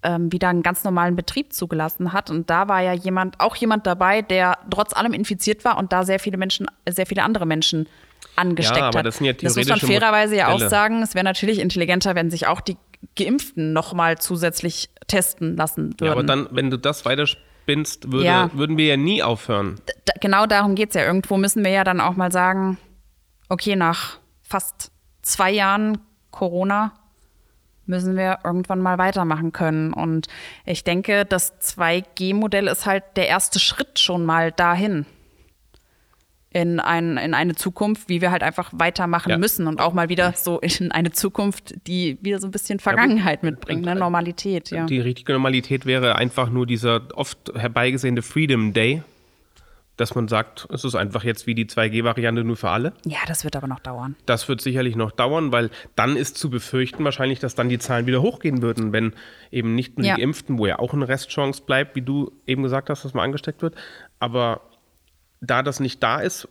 ähm, 0.05 0.31
wieder 0.33 0.49
einen 0.49 0.63
ganz 0.63 0.85
normalen 0.85 1.17
Betrieb 1.17 1.53
zugelassen 1.53 2.13
hat. 2.13 2.31
Und 2.31 2.51
da 2.51 2.69
war 2.69 2.83
ja 2.83 2.93
jemand, 2.93 3.41
auch 3.41 3.57
jemand 3.57 3.87
dabei, 3.87 4.23
der 4.23 4.59
trotz 4.71 4.95
allem 4.95 5.13
infiziert 5.13 5.65
war 5.65 5.77
und 5.77 5.93
da 5.93 6.05
sehr 6.05 6.21
viele 6.21 6.37
Menschen, 6.37 6.69
sehr 6.89 7.07
viele 7.07 7.25
andere 7.25 7.47
Menschen 7.47 7.89
angesteckt 8.37 8.79
Ja, 8.79 8.89
aber 8.89 9.01
hat. 9.01 9.07
das 9.07 9.19
sind 9.19 9.27
ja 9.27 9.35
muss 9.49 9.69
man 9.69 9.79
fairerweise 9.81 10.37
ja 10.37 10.49
auch 10.49 10.59
sagen, 10.61 11.03
es 11.03 11.15
wäre 11.15 11.25
natürlich 11.25 11.59
intelligenter, 11.59 12.15
wenn 12.15 12.31
sich 12.31 12.47
auch 12.47 12.61
die 12.61 12.77
Geimpften 13.17 13.73
nochmal 13.73 14.19
zusätzlich 14.19 14.91
testen 15.09 15.57
lassen 15.57 15.95
würden. 15.99 16.07
Ja, 16.07 16.13
aber 16.13 16.23
dann, 16.23 16.49
wenn 16.53 16.71
du 16.71 16.79
das 16.79 17.05
weiterspinnst, 17.05 18.11
würde, 18.13 18.25
Ja. 18.27 18.51
würden 18.55 18.77
wir 18.79 18.87
ja 18.87 18.97
nie 18.97 19.23
aufhören. 19.23 19.81
da, 20.05 20.13
genau 20.21 20.47
darum 20.47 20.75
geht 20.75 20.91
es 20.91 20.95
ja. 20.95 21.03
Irgendwo 21.05 21.37
müssen 21.37 21.65
wir 21.65 21.71
ja 21.73 21.85
dann 21.85 22.01
auch 22.01 22.17
mal 22.17 22.31
sagen, 22.33 22.79
okay, 23.49 23.77
nach 23.77 24.19
fast 24.43 24.91
zwei 25.23 25.51
Jahren 25.51 25.99
Corona 26.31 26.93
müssen 27.87 28.17
wir 28.17 28.39
irgendwann 28.45 28.81
mal 28.81 28.97
weitermachen 28.99 29.53
können. 29.53 29.93
Und 29.93 30.29
ich 30.65 30.85
denke, 30.85 31.25
das 31.27 31.59
2G-Modell 31.61 32.69
ist 32.69 32.87
halt 32.87 33.03
der 33.17 33.27
erste 33.29 33.59
Schritt 33.59 33.99
schon 33.99 34.25
mal 34.25 34.53
dahin. 34.53 35.05
In, 36.55 36.81
ein, 36.81 37.17
in 37.17 37.33
eine 37.35 37.55
Zukunft, 37.55 38.09
wie 38.09 38.21
wir 38.21 38.31
halt 38.31 38.43
einfach 38.43 38.71
weitermachen 38.75 39.31
Ja. 39.31 39.39
müssen 39.39 39.67
und 39.67 39.81
auch 39.81 39.93
mal 39.95 40.09
wieder 40.09 40.33
so 40.35 40.59
in 40.61 40.93
eine 40.93 41.11
Zukunft, 41.13 41.75
die 41.87 42.19
wieder 42.21 42.39
so 42.41 42.47
ein 42.47 42.51
bisschen 42.51 42.79
Vergangenheit 42.79 43.43
mitbringt, 43.43 43.85
ne? 43.85 43.95
Normalität, 43.95 44.71
ja. 44.71 44.85
Die 44.87 45.01
richtige 45.01 45.33
Normalität 45.33 45.87
wäre 45.87 46.17
einfach 46.17 46.51
nur 46.51 46.67
dieser 46.67 47.09
oft 47.15 47.53
herbeigesehene 47.55 48.21
Freedom 48.23 48.73
Day, 48.75 49.03
dass 49.97 50.15
man 50.15 50.27
sagt, 50.27 50.67
es 50.71 50.85
ist 50.85 50.95
einfach 50.95 51.23
jetzt 51.23 51.47
wie 51.47 51.55
die 51.55 51.67
2G-Variante 51.67 52.45
nur 52.45 52.57
für 52.57 52.71
alle. 52.71 52.93
Ja, 53.07 53.19
das 53.29 53.45
wird 53.45 53.57
aber 53.57 53.67
noch 53.69 53.79
dauern. 53.81 54.17
Das 54.27 54.49
wird 54.49 54.61
sicherlich 54.61 54.97
noch 54.97 55.13
dauern, 55.13 55.53
weil 55.53 55.71
dann 55.97 56.17
ist 56.17 56.37
zu 56.39 56.51
befürchten 56.51 57.05
wahrscheinlich, 57.05 57.39
dass 57.41 57.55
dann 57.55 57.69
die 57.69 57.79
Zahlen 57.79 58.07
wieder 58.07 58.21
hochgehen 58.23 58.63
würden, 58.63 58.93
wenn 58.93 59.13
eben 59.51 59.75
nicht 59.75 59.99
nur 59.99 60.07
Ja. 60.07 60.15
die 60.17 60.21
Geimpften, 60.23 60.59
wo 60.59 60.67
ja 60.67 60.79
auch 60.79 60.93
eine 60.95 61.09
Restchance 61.09 61.63
bleibt, 61.65 61.95
wie 61.95 62.03
du 62.03 62.33
eben 62.47 62.63
gesagt 62.63 62.89
hast, 62.91 63.05
dass 63.05 63.15
man 63.15 63.25
angesteckt 63.25 63.61
wird. 63.63 63.75
Aber 64.19 64.63
da 65.45 65.63
das 65.65 65.81
nicht 65.81 66.01
da 66.03 66.21
ist, 66.21 66.47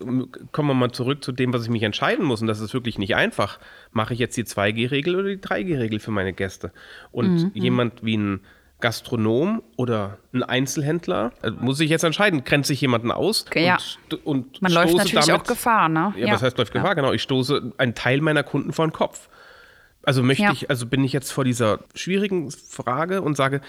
kommen 0.51 0.67
wir 0.67 0.73
mal 0.73 0.91
zurück 0.91 1.23
zu 1.23 1.31
dem, 1.31 1.53
was 1.53 1.63
ich 1.63 1.69
mich 1.69 1.83
entscheiden 1.83 2.25
muss. 2.25 2.41
Und 2.41 2.47
das 2.47 2.59
ist 2.59 2.73
wirklich 2.73 2.97
nicht 2.99 3.15
einfach. 3.15 3.57
Mache 3.91 4.13
ich 4.13 4.19
jetzt 4.19 4.35
die 4.35 4.43
2G-Regel 4.43 5.15
oder 5.15 5.29
die 5.29 5.37
3G-Regel 5.37 5.99
für 6.01 6.11
meine 6.11 6.33
Gäste? 6.33 6.71
Und 7.11 7.45
Mhm, 7.45 7.51
jemand 7.53 8.03
wie 8.03 8.17
ein 8.17 8.41
Gastronom 8.81 9.61
oder 9.77 10.17
ein 10.33 10.43
Einzelhändler 10.43 11.31
äh, 11.41 11.51
muss 11.51 11.77
sich 11.77 11.89
jetzt 11.89 12.03
entscheiden, 12.03 12.43
grenze 12.43 12.73
ich 12.73 12.81
jemanden 12.81 13.11
aus 13.11 13.45
Ja. 13.55 13.77
und, 14.11 14.25
und 14.25 14.61
Man 14.61 14.71
läuft 14.73 14.97
natürlich 14.97 15.25
damit, 15.25 15.41
auch 15.41 15.45
Gefahr, 15.47 15.87
ne? 15.87 16.13
ja, 16.17 16.33
was 16.33 16.41
heißt 16.41 16.57
läuft 16.57 16.73
Gefahr? 16.73 16.95
Genau, 16.95 17.13
ich 17.13 17.21
stoße 17.21 17.73
einen 17.77 17.95
Teil 17.95 18.21
meiner 18.21 18.43
Kunden 18.43 18.73
vor 18.73 18.85
den 18.87 18.91
Kopf. 18.91 19.29
Also 20.03 20.23
möchte 20.23 20.43
Ja. 20.43 20.51
ich, 20.51 20.69
also 20.69 20.87
bin 20.87 21.03
ich 21.03 21.13
jetzt 21.13 21.31
vor 21.31 21.43
dieser 21.43 21.79
schwierigen 21.93 22.49
Frage 22.51 23.21
und 23.21 23.37
sage, 23.37 23.61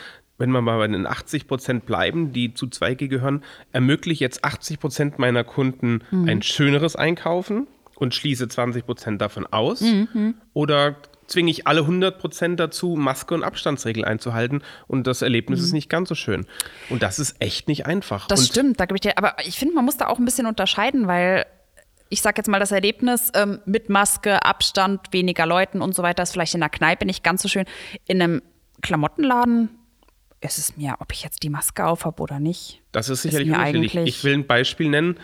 wenn 0.43 0.51
wir 0.51 0.61
mal 0.61 0.79
bei 0.79 0.89
den 0.89 1.07
80 1.07 1.47
Prozent 1.47 1.87
bleiben, 1.87 2.33
die 2.33 2.53
zu 2.53 2.67
2G 2.67 3.07
gehören, 3.07 3.45
ermögliche 3.71 4.25
jetzt 4.25 4.45
80 4.45 4.81
Prozent 4.81 5.19
meiner 5.21 5.45
Kunden 5.45 6.03
Mhm. 6.11 6.29
ein 6.29 6.43
schöneres 6.43 6.97
Einkaufen 6.97 7.69
und 7.95 8.13
schließe 8.13 8.49
20 8.49 8.85
Prozent 8.85 9.21
davon 9.23 9.47
aus? 9.47 9.83
Mhm. 9.83 10.35
Oder 10.53 10.97
zwinge 11.29 11.49
ich 11.53 11.69
alle 11.69 11.83
100 11.83 12.19
Prozent 12.19 12.59
dazu, 12.59 12.97
Maske 12.97 13.35
und 13.35 13.45
Abstandsregeln 13.45 14.05
einzuhalten 14.05 14.63
und 14.89 15.07
das 15.07 15.23
Erlebnis 15.23 15.61
ist 15.61 15.73
nicht 15.73 15.89
ganz 15.89 16.09
so 16.09 16.17
schön. 16.17 16.45
Und 16.91 17.05
das 17.05 17.21
ist 17.21 17.37
echt 17.39 17.69
nicht 17.69 17.87
einfach. 17.87 18.25
Mhm. 18.25 18.29
Das 18.29 18.41
und 18.41 18.47
stimmt, 18.49 18.81
da 18.81 18.87
gebe 18.87 18.97
ich 18.97 19.03
dir. 19.03 19.17
Aber 19.19 19.37
ich 19.47 19.57
finde, 19.61 19.77
man 19.77 19.85
muss 19.85 19.97
da 19.97 20.09
auch 20.09 20.19
ein 20.19 20.25
bisschen 20.25 20.47
unterscheiden, 20.49 21.07
weil 21.07 21.47
ich 22.09 22.21
sage 22.21 22.35
jetzt 22.39 22.49
mal, 22.49 22.59
das 22.59 22.73
Erlebnis 22.73 23.31
ähm, 23.35 23.61
mit 23.65 23.89
Maske, 23.91 24.45
Abstand, 24.45 25.01
weniger 25.13 25.47
Leuten 25.47 25.81
und 25.81 25.95
so 25.95 26.03
weiter 26.03 26.25
ist 26.25 26.33
vielleicht 26.33 26.55
in 26.55 26.61
der 26.61 26.69
Kneipe 26.69 27.07
nicht 27.07 27.23
ganz 27.23 27.43
so 27.43 27.49
schön. 27.49 27.65
In 28.07 28.21
einem 28.21 28.43
Klamottenladen 28.83 29.69
ist 30.43 30.59
es 30.59 30.77
mir, 30.77 30.95
ob 30.99 31.13
ich 31.13 31.23
jetzt 31.23 31.43
die 31.43 31.51
Maske 31.51 31.87
auf 31.87 32.05
habe 32.05 32.23
oder 32.23 32.41
nicht. 32.41 32.83
Das 32.93 33.09
ist 33.09 33.23
sicherlich 33.23 33.49
unterschiedlich. 33.51 33.97
eigentlich- 33.99 34.17
Ich 34.19 34.25
will 34.25 34.35
ein 34.35 34.47
Beispiel 34.47 34.89
nennen. 34.89 35.17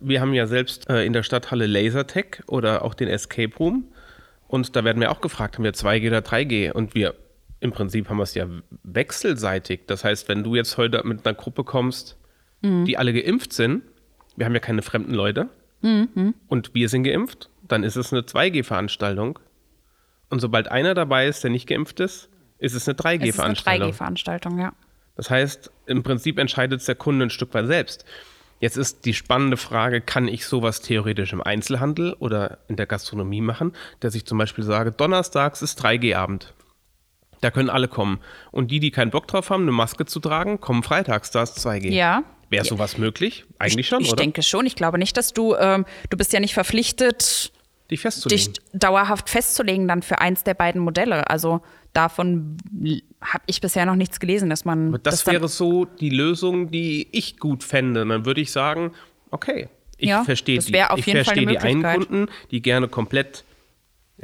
Wir 0.00 0.20
haben 0.20 0.34
ja 0.34 0.46
selbst 0.46 0.88
äh, 0.90 1.04
in 1.04 1.12
der 1.12 1.22
Stadthalle 1.22 1.66
Lasertech 1.66 2.42
oder 2.46 2.82
auch 2.84 2.94
den 2.94 3.08
Escape 3.08 3.54
Room. 3.56 3.84
Und 4.48 4.74
da 4.76 4.84
werden 4.84 5.00
wir 5.00 5.10
auch 5.10 5.20
gefragt, 5.20 5.56
haben 5.56 5.64
wir 5.64 5.72
2G 5.74 6.08
oder 6.08 6.18
3G? 6.20 6.72
Und 6.72 6.94
wir, 6.94 7.14
im 7.60 7.70
Prinzip 7.72 8.08
haben 8.08 8.16
wir 8.18 8.24
es 8.24 8.34
ja 8.34 8.46
wechselseitig. 8.82 9.82
Das 9.86 10.04
heißt, 10.04 10.28
wenn 10.28 10.42
du 10.44 10.54
jetzt 10.54 10.76
heute 10.76 11.02
mit 11.04 11.26
einer 11.26 11.34
Gruppe 11.34 11.64
kommst, 11.64 12.16
die 12.62 12.96
alle 12.96 13.12
geimpft 13.12 13.52
sind, 13.52 13.82
wir 14.36 14.46
haben 14.46 14.54
ja 14.54 14.60
keine 14.60 14.80
fremden 14.82 15.12
Leute, 15.14 15.48
und 16.48 16.74
wir 16.74 16.88
sind 16.88 17.02
geimpft, 17.02 17.50
dann 17.68 17.84
ist 17.84 17.96
es 17.96 18.10
eine 18.10 18.22
2G-Veranstaltung. 18.22 19.38
Und 20.30 20.40
sobald 20.40 20.68
einer 20.68 20.94
dabei 20.94 21.26
ist, 21.28 21.44
der 21.44 21.50
nicht 21.50 21.66
geimpft 21.68 22.00
ist, 22.00 22.30
ist 22.58 22.74
es 22.74 22.88
eine 22.88 22.96
Es 22.96 23.00
ist 23.00 23.08
eine 23.08 23.18
3G-Veranstaltung. 23.32 23.90
3G-Veranstaltung, 23.90 24.58
ja. 24.58 24.72
Das 25.16 25.30
heißt, 25.30 25.70
im 25.86 26.02
Prinzip 26.02 26.38
entscheidet 26.38 26.80
es 26.80 26.86
der 26.86 26.94
Kunde 26.96 27.26
ein 27.26 27.30
Stück 27.30 27.54
weit 27.54 27.66
selbst. 27.66 28.04
Jetzt 28.60 28.76
ist 28.76 29.04
die 29.04 29.14
spannende 29.14 29.56
Frage, 29.56 30.00
kann 30.00 30.26
ich 30.28 30.46
sowas 30.46 30.80
theoretisch 30.80 31.32
im 31.32 31.42
Einzelhandel 31.42 32.14
oder 32.14 32.58
in 32.68 32.76
der 32.76 32.86
Gastronomie 32.86 33.40
machen, 33.40 33.72
dass 34.00 34.14
ich 34.14 34.24
zum 34.24 34.38
Beispiel 34.38 34.64
sage, 34.64 34.90
donnerstags 34.92 35.60
ist 35.60 35.84
3G-Abend. 35.84 36.54
Da 37.40 37.50
können 37.50 37.68
alle 37.68 37.88
kommen. 37.88 38.20
Und 38.52 38.70
die, 38.70 38.80
die 38.80 38.90
keinen 38.90 39.10
Bock 39.10 39.28
drauf 39.28 39.50
haben, 39.50 39.62
eine 39.64 39.72
Maske 39.72 40.06
zu 40.06 40.18
tragen, 40.18 40.60
kommen 40.60 40.82
freitags, 40.82 41.30
da 41.30 41.42
ist 41.42 41.58
2G. 41.58 41.90
Ja. 41.90 42.22
Wäre 42.48 42.64
sowas 42.64 42.96
möglich? 42.96 43.44
Eigentlich 43.58 43.88
schon, 43.88 44.00
ich 44.02 44.08
oder? 44.12 44.16
denke 44.22 44.42
schon. 44.42 44.64
Ich 44.64 44.76
glaube 44.76 44.98
nicht, 44.98 45.16
dass 45.16 45.32
du, 45.32 45.54
ähm, 45.56 45.84
du 46.08 46.16
bist 46.16 46.32
ja 46.32 46.40
nicht 46.40 46.54
verpflichtet, 46.54 47.52
Dich 47.90 48.00
festzulegen. 48.00 48.52
dich 48.54 48.62
dauerhaft 48.72 49.28
festzulegen 49.28 49.88
dann 49.88 50.02
für 50.02 50.20
eins 50.20 50.44
der 50.44 50.54
beiden 50.54 50.80
Modelle. 50.80 51.28
Also 51.28 51.60
davon 51.94 52.58
habe 53.22 53.44
ich 53.46 53.60
bisher 53.60 53.86
noch 53.86 53.94
nichts 53.96 54.20
gelesen, 54.20 54.50
dass 54.50 54.64
man. 54.64 54.88
Aber 54.88 54.98
das, 54.98 55.26
wäre 55.26 55.48
so 55.48 55.86
die 55.86 56.10
Lösung, 56.10 56.70
die 56.70 57.08
ich 57.12 57.38
gut 57.38 57.64
fände. 57.64 58.04
Dann 58.04 58.26
würde 58.26 58.42
ich 58.42 58.52
sagen, 58.52 58.92
okay, 59.30 59.68
ich 59.96 60.10
Ja, 60.10 60.24
verstehe 60.24 60.56
das 60.56 60.66
die, 60.66 60.74
ich 60.96 61.04
verstehe 61.04 61.46
die 61.46 61.58
einen 61.58 61.78
Möglichkeit. 61.78 62.08
Kunden, 62.08 62.26
die 62.50 62.60
gerne 62.60 62.88
komplett, 62.88 63.44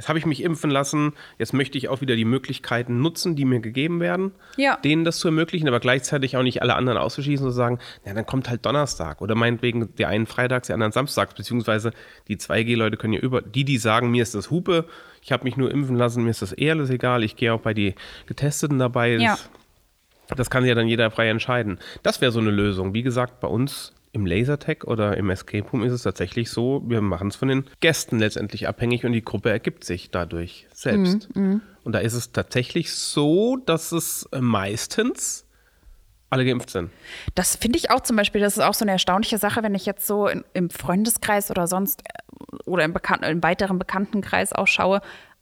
jetzt 0.01 0.09
habe 0.09 0.19
ich 0.19 0.25
mich 0.25 0.43
impfen 0.43 0.71
lassen, 0.71 1.13
jetzt 1.39 1.53
möchte 1.53 1.77
ich 1.77 1.91
auch 1.91 2.01
wieder 2.01 2.17
die 2.17 2.25
Möglichkeiten 2.25 3.03
nutzen, 3.03 3.37
die 3.37 3.45
mir 3.45 3.61
gegeben 3.61 4.01
werden, 4.01 4.33
Ja. 4.57 4.77
denen 4.83 5.05
das 5.05 5.19
zu 5.19 5.29
ermöglichen, 5.29 5.69
aber 5.69 5.79
gleichzeitig 5.79 6.39
auch 6.39 6.43
nicht 6.43 6.63
alle 6.63 6.75
anderen 6.75 6.97
auszuschließen 6.99 7.45
und 7.45 7.53
zu 7.53 7.57
sagen, 7.57 7.79
ja, 8.07 8.15
dann 8.15 8.25
kommt 8.25 8.49
halt 8.49 8.65
Donnerstag 8.65 9.21
oder 9.21 9.35
meinetwegen 9.35 9.95
der 9.97 10.09
einen 10.09 10.25
freitags, 10.27 10.69
der 10.69 10.75
anderen 10.75 10.93
samstags, 10.93 11.35
beziehungsweise 11.35 11.91
die 12.29 12.39
2G-Leute 12.39 12.97
können 12.97 13.13
ja 13.13 13.21
über, 13.21 13.43
die, 13.43 13.65
die 13.65 13.77
sagen, 13.77 14.11
mir 14.11 14.23
ist 14.23 14.35
das 14.35 14.51
Hupe, 14.51 14.87
ich 15.21 15.33
habe 15.33 15.45
mich 15.45 15.59
nur 15.59 15.71
impfen 15.71 15.97
lassen, 15.97 16.25
mir 16.25 16.31
ist 16.31 16.41
das 16.41 16.53
eher 16.53 16.73
alles 16.73 16.89
egal, 16.89 17.23
ich 17.23 17.37
gehe 17.37 17.53
auch 17.53 17.61
bei 17.61 17.75
die 17.75 17.95
Getesteten 18.27 18.79
dabei, 18.79 19.17
Ja. 19.17 19.33
das 19.33 19.51
das 20.37 20.49
kann 20.49 20.65
ja 20.65 20.75
dann 20.77 20.87
jeder 20.87 21.11
frei 21.11 21.29
entscheiden. 21.29 21.79
Das 22.05 22.21
wäre 22.21 22.31
so 22.31 22.39
eine 22.39 22.53
Lösung. 22.53 22.95
Wie 22.95 23.03
gesagt, 23.03 23.41
bei 23.41 23.49
uns 23.49 23.93
im 24.13 24.27
Lasertech 24.27 24.85
oder 24.85 25.17
im 25.17 25.31
Escape 25.31 25.69
Room 25.71 25.83
ist 25.85 25.93
es 25.93 26.03
tatsächlich 26.03 26.51
so, 26.51 26.83
wir 26.87 27.01
machen 27.01 27.29
es 27.29 27.37
von 27.37 27.49
den 27.49 27.65
Gästen 27.81 28.19
letztendlich 28.19 28.67
abhängig 28.67 29.05
und 29.05 29.13
die 29.13 29.25
Gruppe 29.25 29.51
ergibt 29.51 29.85
sich 29.85 30.11
dadurch 30.11 30.67
selbst. 30.73 31.29
Und 31.85 31.93
da 31.93 32.01
ist 32.01 32.15
es 32.15 32.33
tatsächlich 32.33 32.93
so, 32.93 33.57
dass 33.57 33.93
es 33.93 34.29
meistens 34.39 35.47
alle 36.31 36.45
geimpft 36.45 36.71
sind. 36.71 36.91
Das 37.35 37.57
finde 37.57 37.79
ich 37.79 37.91
auch 37.91 38.01
zum 38.01 38.17
Beispiel, 38.17 38.41
das 38.41 38.57
ist 38.57 38.63
auch 38.63 38.75
so 38.75 38.85
eine 38.85 38.93
erstaunliche 38.93 39.39
Sache, 39.39 39.63
wenn 39.63 39.75
ich 39.75 39.85
jetzt 39.85 40.07
so 40.07 40.29
in, 40.29 40.45
im 40.55 40.71
Freundeskreis 40.71 41.51
oder 41.51 41.67
sonst 41.67 42.03
äh, 42.03 42.57
oder 42.67 42.85
im, 42.85 42.93
Bekan 42.93 43.23
im 43.23 43.43
weiteren 43.43 43.79
Bekanntenkreis 43.79 44.53
auch 44.53 44.69
schaue. 44.69 45.01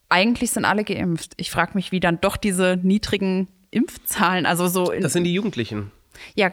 Eigentlich 0.09 0.51
sind 0.51 0.65
alle 0.65 0.83
geimpft. 0.83 1.33
Ich 1.37 1.51
frage 1.51 1.73
mich, 1.75 1.91
wie 1.91 1.99
dann 1.99 2.19
doch 2.19 2.37
diese 2.37 2.79
niedrigen 2.81 3.47
Impfzahlen, 3.69 4.47
also 4.47 4.67
so 4.67 4.91
in, 4.91 5.03
Das 5.03 5.13
sind 5.13 5.25
die 5.25 5.33
Jugendlichen. 5.33 5.91
ja, 6.33 6.51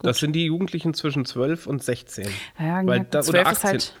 Das 0.00 0.18
sind 0.18 0.32
die 0.32 0.44
Jugendlichen 0.46 0.94
zwischen 0.94 1.24
12 1.24 1.66
und 1.66 1.82
16. 1.82 2.28
Ja, 2.58 2.86
Weil 2.86 2.98
ja, 2.98 3.04
da, 3.10 3.22
12 3.22 3.28
oder 3.28 3.50
ist 3.52 3.64
18, 3.64 3.70
halt- 3.70 3.94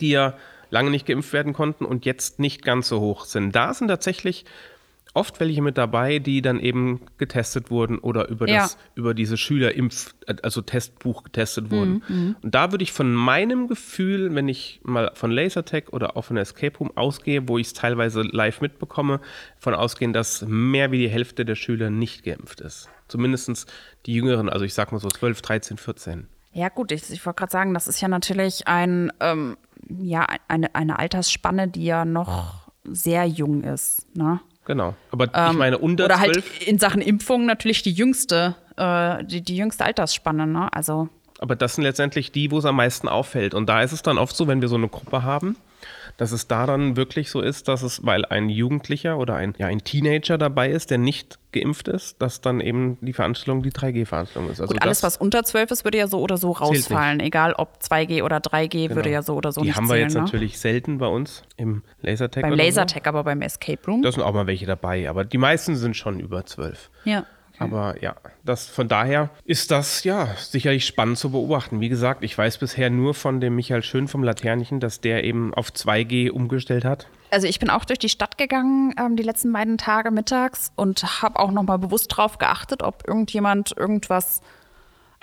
die 0.00 0.10
ja 0.10 0.36
lange 0.70 0.90
nicht 0.90 1.06
geimpft 1.06 1.32
werden 1.32 1.52
konnten 1.52 1.84
und 1.84 2.04
jetzt 2.04 2.40
nicht 2.40 2.62
ganz 2.64 2.88
so 2.88 3.00
hoch 3.00 3.24
sind. 3.26 3.54
Da 3.54 3.72
sind 3.74 3.88
tatsächlich 3.88 4.44
oft 5.14 5.40
welche 5.40 5.62
mit 5.62 5.78
dabei, 5.78 6.18
die 6.18 6.42
dann 6.42 6.60
eben 6.60 7.00
getestet 7.18 7.70
wurden 7.70 7.98
oder 7.98 8.28
über, 8.28 8.48
Ja. 8.48 8.62
das, 8.62 8.76
über 8.94 9.14
diese 9.14 9.36
Schülerimpf-, 9.36 10.12
also 10.42 10.60
Testbuch 10.60 11.22
getestet 11.22 11.70
wurden. 11.70 12.02
Mhm, 12.08 12.36
Und 12.42 12.54
da 12.54 12.72
würde 12.72 12.82
ich 12.82 12.92
von 12.92 13.14
meinem 13.14 13.68
Gefühl, 13.68 14.34
wenn 14.34 14.48
ich 14.48 14.80
mal 14.82 15.12
von 15.14 15.30
Lasertech 15.30 15.92
oder 15.92 16.16
auch 16.16 16.22
von 16.26 16.36
Escape 16.36 16.76
Room 16.78 16.90
ausgehe, 16.96 17.48
wo 17.48 17.58
ich 17.58 17.68
es 17.68 17.72
teilweise 17.72 18.22
live 18.22 18.60
mitbekomme, 18.60 19.20
von 19.58 19.72
ausgehen, 19.74 20.12
dass 20.12 20.44
mehr 20.46 20.90
wie 20.90 20.98
die 20.98 21.08
Hälfte 21.08 21.44
der 21.44 21.54
Schüler 21.54 21.90
nicht 21.90 22.24
geimpft 22.24 22.60
ist. 22.60 22.88
Zumindest 23.08 23.72
die 24.06 24.14
Jüngeren, 24.14 24.48
also 24.48 24.64
ich 24.64 24.74
sag 24.74 24.92
mal 24.92 24.98
so 24.98 25.08
12, 25.08 25.40
13, 25.42 25.76
14. 25.76 26.26
Ja, 26.52 26.68
gut, 26.68 26.90
ich, 26.92 27.10
ich 27.10 27.24
wollte 27.24 27.38
gerade 27.38 27.52
sagen, 27.52 27.74
das 27.74 27.86
ist 27.88 28.00
ja 28.00 28.08
natürlich 28.08 28.66
ein, 28.68 29.12
ähm, 29.20 29.56
ja, 29.88 30.26
eine, 30.48 30.74
eine 30.74 30.98
Altersspanne, 30.98 31.68
die 31.68 31.84
ja 31.84 32.04
noch 32.04 32.68
sehr 32.84 33.24
jung 33.26 33.62
ist. 33.64 34.06
Ne? 34.16 34.40
Genau. 34.64 34.94
Aber 35.10 35.26
ich 35.26 35.56
meine, 35.56 35.78
unter 35.78 36.04
Ähm, 36.04 36.10
Oder 36.10 36.16
12, 36.16 36.20
halt 36.20 36.68
in 36.68 36.78
Sachen 36.78 37.02
Impfung 37.02 37.46
natürlich 37.46 37.82
die 37.82 37.92
jüngste, 37.92 38.54
äh, 38.76 39.24
die, 39.24 39.42
die 39.42 39.56
jüngste 39.56 39.84
Altersspanne. 39.84 40.46
Ne? 40.46 40.72
Also 40.72 41.08
aber 41.40 41.56
das 41.56 41.74
sind 41.74 41.84
letztendlich 41.84 42.32
die, 42.32 42.50
wo 42.50 42.58
es 42.58 42.64
am 42.64 42.76
meisten 42.76 43.08
auffällt. 43.08 43.54
Und 43.54 43.68
da 43.68 43.82
ist 43.82 43.92
es 43.92 44.02
dann 44.02 44.18
oft 44.18 44.34
so, 44.36 44.46
wenn 44.48 44.60
wir 44.60 44.68
so 44.68 44.76
eine 44.76 44.88
Gruppe 44.88 45.24
haben, 45.24 45.56
dass 46.16 46.32
es 46.32 46.46
da 46.46 46.66
dann 46.66 46.96
wirklich 46.96 47.30
so 47.30 47.40
ist, 47.40 47.68
dass 47.68 47.82
es, 47.82 48.04
weil 48.06 48.24
ein 48.24 48.48
Jugendlicher 48.48 49.18
oder 49.18 49.34
ein, 49.34 49.54
ja, 49.58 49.66
ein 49.66 49.82
Teenager 49.82 50.38
dabei 50.38 50.70
ist, 50.70 50.90
der 50.90 50.98
nicht 50.98 51.38
geimpft 51.52 51.88
ist, 51.88 52.20
dass 52.20 52.40
dann 52.40 52.60
eben 52.60 52.98
die 53.00 53.12
Veranstaltung 53.12 53.62
die 53.62 53.70
3G-Veranstaltung 53.70 54.50
ist. 54.50 54.60
Also 54.60 54.72
gut, 54.72 54.82
alles, 54.82 55.02
was 55.02 55.16
unter 55.16 55.42
12 55.44 55.70
ist, 55.70 55.84
würde 55.84 55.98
ja 55.98 56.06
so 56.06 56.20
oder 56.20 56.36
so 56.36 56.52
rausfallen. 56.52 57.20
Egal 57.20 57.54
ob 57.54 57.78
2G 57.80 58.22
oder 58.22 58.38
3G, 58.38 58.94
würde 58.94 59.10
ja 59.10 59.22
so 59.22 59.34
oder 59.34 59.52
so 59.52 59.62
die 59.62 59.68
nicht 59.68 59.76
haben 59.76 59.84
wir 59.88 59.94
zählen. 59.94 60.02
jetzt 60.02 60.14
ne? 60.14 60.22
natürlich 60.22 60.58
selten 60.58 60.98
bei 60.98 61.06
uns 61.06 61.42
im 61.56 61.82
Lasertech. 62.00 62.42
Beim 62.42 62.52
oder 62.52 62.62
so. 62.62 62.66
Lasertech, 62.66 63.06
aber 63.06 63.24
beim 63.24 63.42
Escape 63.42 63.80
Room. 63.86 64.02
Da 64.02 64.12
sind 64.12 64.22
auch 64.22 64.34
mal 64.34 64.46
welche 64.46 64.66
dabei, 64.66 65.08
aber 65.08 65.24
die 65.24 65.38
meisten 65.38 65.76
sind 65.76 65.96
schon 65.96 66.20
über 66.20 66.44
12. 66.44 66.90
ja. 67.04 67.24
Aber 67.58 68.02
ja, 68.02 68.16
das, 68.44 68.68
von 68.68 68.88
daher 68.88 69.30
ist 69.44 69.70
das 69.70 70.04
ja 70.04 70.28
sicherlich 70.36 70.86
spannend 70.86 71.18
zu 71.18 71.30
beobachten. 71.30 71.80
Wie 71.80 71.88
gesagt, 71.88 72.24
ich 72.24 72.36
weiß 72.36 72.58
bisher 72.58 72.90
nur 72.90 73.14
von 73.14 73.40
dem 73.40 73.54
Michael 73.54 73.82
Schön 73.82 74.08
vom 74.08 74.24
Laternchen, 74.24 74.80
dass 74.80 75.00
der 75.00 75.24
eben 75.24 75.54
auf 75.54 75.68
2G 75.68 76.30
umgestellt 76.30 76.84
hat. 76.84 77.06
Also 77.30 77.46
ich 77.46 77.58
bin 77.58 77.70
auch 77.70 77.84
durch 77.84 77.98
die 77.98 78.08
Stadt 78.08 78.38
gegangen 78.38 78.94
ähm, 78.98 79.16
die 79.16 79.22
letzten 79.22 79.52
beiden 79.52 79.78
Tage 79.78 80.10
mittags 80.10 80.72
und 80.76 81.22
habe 81.22 81.38
auch 81.38 81.50
noch 81.50 81.62
mal 81.62 81.78
bewusst 81.78 82.08
drauf 82.16 82.38
geachtet, 82.38 82.82
ob 82.82 83.06
irgendjemand 83.06 83.76
irgendwas 83.76 84.40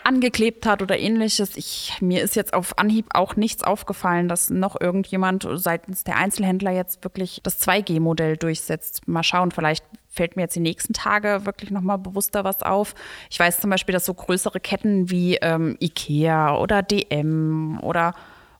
angeklebt 0.03 0.65
hat 0.65 0.81
oder 0.81 0.97
ähnliches. 0.97 1.55
Ich, 1.57 1.93
mir 2.01 2.23
ist 2.23 2.35
jetzt 2.35 2.53
auf 2.53 2.77
Anhieb 2.77 3.05
auch 3.13 3.35
nichts 3.35 3.63
aufgefallen, 3.63 4.27
dass 4.27 4.49
noch 4.49 4.79
irgendjemand 4.79 5.47
seitens 5.53 6.03
der 6.03 6.17
Einzelhändler 6.17 6.71
jetzt 6.71 7.03
wirklich 7.03 7.41
das 7.43 7.61
2G-Modell 7.61 8.37
durchsetzt. 8.37 9.07
Mal 9.07 9.23
schauen, 9.23 9.51
vielleicht 9.51 9.85
fällt 10.11 10.35
mir 10.35 10.43
jetzt 10.43 10.55
die 10.55 10.61
nächsten 10.61 10.93
Tage 10.93 11.45
wirklich 11.45 11.71
noch 11.71 11.81
mal 11.81 11.97
bewusster 11.97 12.43
was 12.43 12.61
auf. 12.61 12.93
Ich 13.29 13.39
weiß 13.39 13.61
zum 13.61 13.69
Beispiel, 13.69 13.93
dass 13.93 14.05
so 14.05 14.13
größere 14.13 14.59
Ketten 14.59 15.09
wie 15.09 15.37
ähm, 15.37 15.77
Ikea 15.79 16.57
oder 16.57 16.83
DM 16.83 17.79
oder 17.81 18.13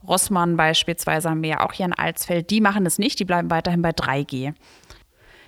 Rossmann 0.07 0.57
beispielsweise 0.57 1.29
haben 1.29 1.43
wir 1.43 1.49
ja 1.49 1.65
auch 1.65 1.73
hier 1.73 1.85
in 1.85 1.93
Alsfeld, 1.93 2.49
die 2.49 2.61
machen 2.61 2.85
das 2.85 2.97
nicht, 2.97 3.19
die 3.19 3.25
bleiben 3.25 3.51
weiterhin 3.51 3.81
bei 3.81 3.91
3G. 3.91 4.53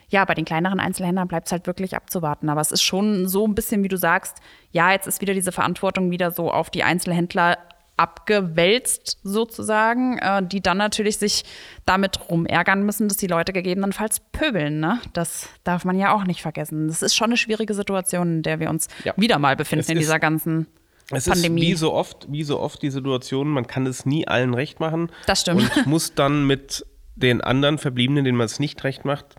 Ja, 0.09 0.25
bei 0.25 0.35
den 0.35 0.45
kleineren 0.45 0.79
Einzelhändlern 0.79 1.27
bleibt 1.27 1.47
es 1.47 1.51
halt 1.51 1.65
wirklich 1.65 1.95
abzuwarten. 1.95 2.49
Aber 2.49 2.61
es 2.61 2.71
ist 2.71 2.83
schon 2.83 3.27
so 3.27 3.47
ein 3.47 3.55
bisschen, 3.55 3.81
wie 3.83 3.87
du 3.87 3.97
sagst, 3.97 4.37
ja, 4.71 4.91
jetzt 4.91 5.07
ist 5.07 5.21
wieder 5.21 5.33
diese 5.33 5.51
Verantwortung 5.51 6.11
wieder 6.11 6.29
so 6.29 6.51
auf 6.51 6.69
die 6.69 6.83
Einzelhändler 6.83 7.57
abgewälzt 7.97 9.19
sozusagen, 9.23 10.17
äh, 10.17 10.41
die 10.45 10.61
dann 10.61 10.77
natürlich 10.77 11.17
sich 11.17 11.43
damit 11.85 12.29
rumärgern 12.29 12.83
müssen, 12.83 13.07
dass 13.07 13.17
die 13.17 13.27
Leute 13.27 13.53
gegebenenfalls 13.53 14.19
pöbeln. 14.31 14.79
Ne? 14.79 14.99
Das 15.13 15.49
darf 15.63 15.85
man 15.85 15.97
ja 15.97 16.13
auch 16.13 16.23
nicht 16.23 16.41
vergessen. 16.41 16.87
Das 16.87 17.01
ist 17.01 17.15
schon 17.15 17.25
eine 17.27 17.37
schwierige 17.37 17.73
Situation, 17.73 18.37
in 18.37 18.43
der 18.43 18.59
wir 18.59 18.69
uns 18.69 18.87
Ja. 19.03 19.13
wieder 19.17 19.39
mal 19.39 19.55
befinden 19.55 19.81
Es 19.81 19.89
in 19.89 19.99
dieser 19.99 20.19
ganzen 20.19 20.67
Es 21.11 21.25
Pandemie. 21.25 21.61
ist 21.61 21.67
wie 21.67 21.75
so 21.75 21.93
oft, 21.93 22.25
wie 22.31 22.43
so 22.43 22.59
oft 22.59 22.81
die 22.81 22.89
Situation, 22.89 23.47
man 23.49 23.67
kann 23.67 23.85
es 23.85 24.05
nie 24.05 24.27
allen 24.27 24.53
recht 24.53 24.79
machen. 24.79 25.09
Das 25.27 25.41
stimmt. 25.41 25.75
Und 25.77 25.85
muss 25.85 26.15
dann 26.15 26.45
mit 26.47 26.85
den 27.15 27.41
anderen 27.41 27.77
Verbliebenen, 27.77 28.23
denen 28.25 28.37
man 28.37 28.45
es 28.45 28.59
nicht 28.59 28.83
recht 28.83 29.05
macht, 29.05 29.35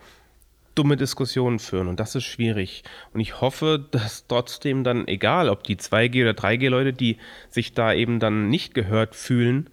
dumme 0.75 0.97
Diskussionen 0.97 1.59
führen. 1.59 1.89
Und 1.89 2.01
das 2.01 2.15
ist 2.15 2.25
schwierig. 2.25 2.83
Und 3.13 3.21
ich 3.21 3.41
hoffe, 3.41 3.85
dass 3.91 4.27
trotzdem 4.27 4.85
dann, 4.85 5.07
egal 5.09 5.49
ob 5.49 5.63
die 5.65 5.77
2G- 5.77 6.23
oder 6.23 6.33
3G-Leute, 6.33 6.93
die 6.93 7.19
sich 7.49 7.73
da 7.75 7.93
eben 7.93 8.21
dann 8.21 8.49
nicht 8.49 8.75
gehört 8.75 9.15
fühlen, 9.15 9.71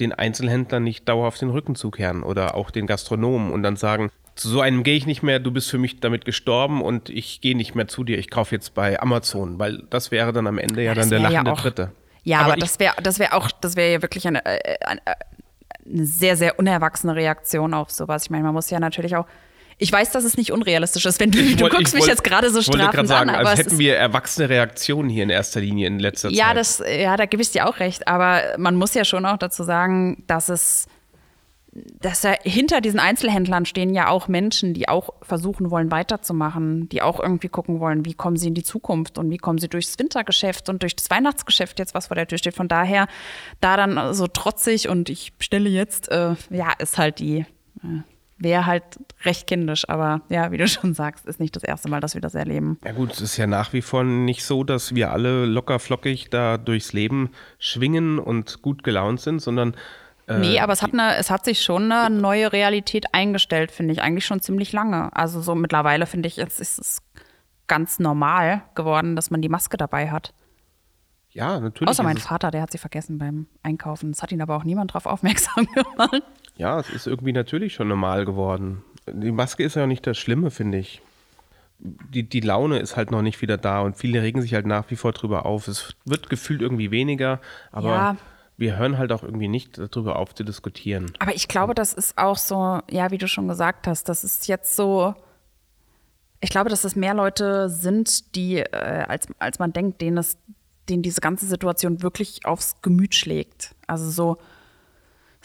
den 0.00 0.12
Einzelhändlern 0.12 0.82
nicht 0.82 1.08
dauerhaft 1.08 1.40
den 1.42 1.50
Rücken 1.50 1.74
zukehren 1.74 2.22
oder 2.22 2.54
auch 2.54 2.70
den 2.70 2.86
Gastronomen 2.86 3.50
und 3.52 3.62
dann 3.62 3.76
sagen, 3.76 4.10
zu 4.34 4.48
so 4.48 4.60
einem 4.62 4.82
gehe 4.82 4.96
ich 4.96 5.06
nicht 5.06 5.22
mehr, 5.22 5.38
du 5.38 5.50
bist 5.52 5.70
für 5.70 5.78
mich 5.78 6.00
damit 6.00 6.24
gestorben 6.24 6.82
und 6.82 7.08
ich 7.10 7.40
gehe 7.40 7.54
nicht 7.56 7.74
mehr 7.74 7.86
zu 7.86 8.02
dir, 8.02 8.18
ich 8.18 8.30
kaufe 8.30 8.54
jetzt 8.54 8.74
bei 8.74 8.98
Amazon, 9.00 9.58
weil 9.58 9.82
das 9.90 10.10
wäre 10.10 10.32
dann 10.32 10.46
am 10.46 10.58
Ende 10.58 10.82
ja, 10.82 10.94
das 10.94 11.08
dann 11.08 11.22
der 11.22 11.28
wär 11.28 11.34
ja 11.34 11.42
lachende 11.42 11.52
auch- 11.52 11.60
Dritte. 11.60 11.92
Ja, 12.24 12.40
aber, 12.40 12.54
ich- 12.56 12.60
das 12.64 12.80
wäre 12.80 12.94
das 13.02 13.18
wär 13.18 13.34
auch, 13.34 13.50
das 13.52 13.76
wäre 13.76 13.92
ja 13.92 14.02
wirklich 14.02 14.26
eine, 14.26 14.44
äh, 14.46 14.78
eine, 14.86 15.00
eine 15.06 16.06
sehr, 16.06 16.36
sehr 16.36 16.58
unerwachsene 16.58 17.14
Reaktion 17.14 17.74
auf 17.74 17.90
sowas. 17.90 18.24
Ich 18.24 18.30
meine, 18.30 18.42
man 18.44 18.54
muss 18.54 18.70
ja 18.70 18.80
natürlich 18.80 19.14
auch. 19.14 19.26
Ich 19.84 19.92
weiß, 19.92 20.10
dass 20.12 20.24
es 20.24 20.36
nicht 20.36 20.50
unrealistisch 20.50 21.04
ist, 21.06 21.20
wenn 21.20 21.30
du, 21.30 21.38
Ich 21.38 21.56
du 21.56 21.62
wollt- 21.62 21.72
guckst 21.72 21.88
ich 21.88 21.94
mich 21.94 22.00
wollt- 22.02 22.10
jetzt 22.10 22.24
gerade 22.24 22.50
so 22.50 22.58
ich 22.60 22.66
wollte 22.68 22.78
strafend 22.78 22.94
gerade 22.94 23.08
sagen, 23.08 23.30
an, 23.30 23.36
aber 23.36 23.50
als 23.50 23.58
hätten 23.60 23.78
wir 23.78 23.96
erwachsene 23.96 24.48
Reaktionen 24.48 25.08
hier 25.10 25.22
in 25.22 25.30
erster 25.30 25.60
Linie 25.60 25.86
in 25.86 25.98
letzter 25.98 26.30
ja, 26.30 26.48
Zeit. 26.48 26.56
das, 26.56 26.82
ja, 26.98 27.16
da 27.16 27.26
gebe 27.26 27.42
ich 27.42 27.50
dir 27.50 27.68
auch 27.68 27.78
recht. 27.80 28.08
Aber 28.08 28.40
man 28.58 28.76
muss 28.76 28.94
ja 28.94 29.04
schon 29.04 29.26
auch 29.26 29.36
dazu 29.36 29.62
sagen, 29.62 30.24
dass 30.26 30.48
es, 30.48 30.86
dass 32.00 32.22
ja 32.22 32.34
hinter 32.44 32.80
diesen 32.80 33.00
Einzelhändlern 33.00 33.66
stehen 33.66 33.94
ja 33.94 34.08
auch 34.08 34.28
Menschen, 34.28 34.74
die 34.74 34.88
auch 34.88 35.10
versuchen 35.22 35.70
wollen, 35.72 35.90
weiterzumachen, 35.90 36.88
die 36.88 37.02
auch 37.02 37.18
irgendwie 37.20 37.48
gucken 37.48 37.80
wollen, 37.80 38.04
wie 38.04 38.14
kommen 38.14 38.36
sie 38.36 38.46
in 38.48 38.54
die 38.54 38.62
Zukunft 38.62 39.18
und 39.18 39.28
wie 39.30 39.38
kommen 39.38 39.58
sie 39.58 39.68
durchs 39.68 39.98
Wintergeschäft 39.98 40.68
und 40.68 40.82
durch 40.82 40.94
das 40.94 41.10
Weihnachtsgeschäft 41.10 41.78
jetzt, 41.80 41.92
was 41.92 42.06
vor 42.06 42.14
der 42.14 42.28
Tür 42.28 42.38
steht. 42.38 42.54
Von 42.54 42.68
daher, 42.68 43.08
da 43.60 43.76
dann 43.76 44.14
so 44.14 44.28
trotzig 44.28 44.88
und 44.88 45.08
ich 45.10 45.32
bestelle 45.34 45.68
jetzt, 45.68 46.08
äh, 46.10 46.34
ja, 46.50 46.72
ist 46.78 46.96
halt 46.96 47.18
die, 47.18 47.38
äh, 47.82 48.02
wäre 48.44 48.66
halt 48.66 48.84
recht 49.24 49.48
kindisch. 49.48 49.88
Aber 49.88 50.20
ja, 50.28 50.52
wie 50.52 50.58
du 50.58 50.68
schon 50.68 50.94
sagst, 50.94 51.26
ist 51.26 51.40
nicht 51.40 51.56
das 51.56 51.64
erste 51.64 51.88
Mal, 51.88 52.00
dass 52.00 52.14
wir 52.14 52.20
das 52.20 52.36
erleben. 52.36 52.78
Ja 52.84 52.92
gut, 52.92 53.12
es 53.12 53.20
ist 53.20 53.36
ja 53.36 53.48
nach 53.48 53.72
wie 53.72 53.82
vor 53.82 54.04
nicht 54.04 54.44
so, 54.44 54.62
dass 54.62 54.94
wir 54.94 55.10
alle 55.10 55.46
locker 55.46 55.80
flockig 55.80 56.30
da 56.30 56.56
durchs 56.58 56.92
Leben 56.92 57.30
schwingen 57.58 58.20
und 58.20 58.62
gut 58.62 58.84
gelaunt 58.84 59.20
sind, 59.20 59.40
sondern 59.40 59.74
äh, 60.28 60.38
Nee, 60.38 60.60
aber 60.60 60.72
es 60.72 60.82
hat, 60.82 60.92
eine, 60.92 61.16
es 61.16 61.30
hat 61.30 61.44
sich 61.44 61.62
schon 61.62 61.90
eine 61.90 62.14
neue 62.14 62.52
Realität 62.52 63.06
eingestellt, 63.12 63.72
finde 63.72 63.92
ich, 63.92 64.02
eigentlich 64.02 64.26
schon 64.26 64.40
ziemlich 64.40 64.72
lange. 64.72 65.14
Also 65.16 65.40
so 65.40 65.54
mittlerweile 65.54 66.06
finde 66.06 66.28
ich, 66.28 66.36
jetzt 66.36 66.60
ist 66.60 66.78
es 66.78 67.02
ganz 67.66 67.98
normal 67.98 68.62
geworden, 68.74 69.16
dass 69.16 69.30
man 69.30 69.42
die 69.42 69.48
Maske 69.48 69.76
dabei 69.76 70.10
hat. 70.10 70.32
Ja, 71.30 71.58
natürlich. 71.58 71.88
Außer 71.88 72.04
mein 72.04 72.16
Vater, 72.18 72.52
der 72.52 72.62
hat 72.62 72.70
sie 72.70 72.78
vergessen 72.78 73.18
beim 73.18 73.48
Einkaufen. 73.62 74.10
Es 74.10 74.22
hat 74.22 74.30
ihn 74.30 74.40
aber 74.40 74.54
auch 74.56 74.64
niemand 74.64 74.94
drauf 74.94 75.06
aufmerksam 75.06 75.66
gemacht. 75.74 76.22
Ja, 76.56 76.78
es 76.80 76.90
ist 76.90 77.06
irgendwie 77.06 77.32
natürlich 77.32 77.74
schon 77.74 77.88
normal 77.88 78.24
geworden. 78.24 78.82
Die 79.10 79.32
Maske 79.32 79.64
ist 79.64 79.74
ja 79.76 79.86
nicht 79.86 80.06
das 80.06 80.16
Schlimme, 80.18 80.50
finde 80.50 80.78
ich. 80.78 81.02
Die, 81.78 82.22
die 82.22 82.40
Laune 82.40 82.78
ist 82.78 82.96
halt 82.96 83.10
noch 83.10 83.20
nicht 83.22 83.42
wieder 83.42 83.58
da 83.58 83.80
und 83.80 83.96
viele 83.96 84.22
regen 84.22 84.40
sich 84.40 84.54
halt 84.54 84.64
nach 84.66 84.90
wie 84.90 84.96
vor 84.96 85.12
drüber 85.12 85.44
auf. 85.44 85.68
Es 85.68 85.94
wird 86.04 86.30
gefühlt 86.30 86.62
irgendwie 86.62 86.90
weniger, 86.90 87.40
aber 87.72 87.88
Ja. 87.88 88.16
wir 88.56 88.76
hören 88.78 88.96
halt 88.96 89.12
auch 89.12 89.22
irgendwie 89.24 89.48
nicht 89.48 89.76
darüber 89.78 90.16
auf 90.16 90.34
zu 90.34 90.44
diskutieren. 90.44 91.12
Aber 91.18 91.34
ich 91.34 91.48
glaube, 91.48 91.74
das 91.74 91.92
ist 91.92 92.16
auch 92.16 92.38
so, 92.38 92.80
ja, 92.90 93.10
wie 93.10 93.18
du 93.18 93.26
schon 93.28 93.48
gesagt 93.48 93.86
hast, 93.86 94.08
das 94.08 94.24
ist 94.24 94.46
jetzt 94.48 94.76
so. 94.76 95.14
Ich 96.40 96.50
glaube, 96.50 96.70
dass 96.70 96.84
es 96.84 96.94
mehr 96.94 97.14
Leute 97.14 97.68
sind, 97.68 98.34
die, 98.36 98.58
äh, 98.58 99.04
als, 99.08 99.26
als 99.38 99.58
man 99.58 99.72
denkt, 99.72 100.00
denen, 100.00 100.18
es, 100.18 100.36
denen 100.88 101.02
diese 101.02 101.20
ganze 101.20 101.46
Situation 101.46 102.02
wirklich 102.02 102.44
aufs 102.46 102.80
Gemüt 102.82 103.14
schlägt. 103.14 103.74
Also 103.86 104.10
so, 104.10 104.36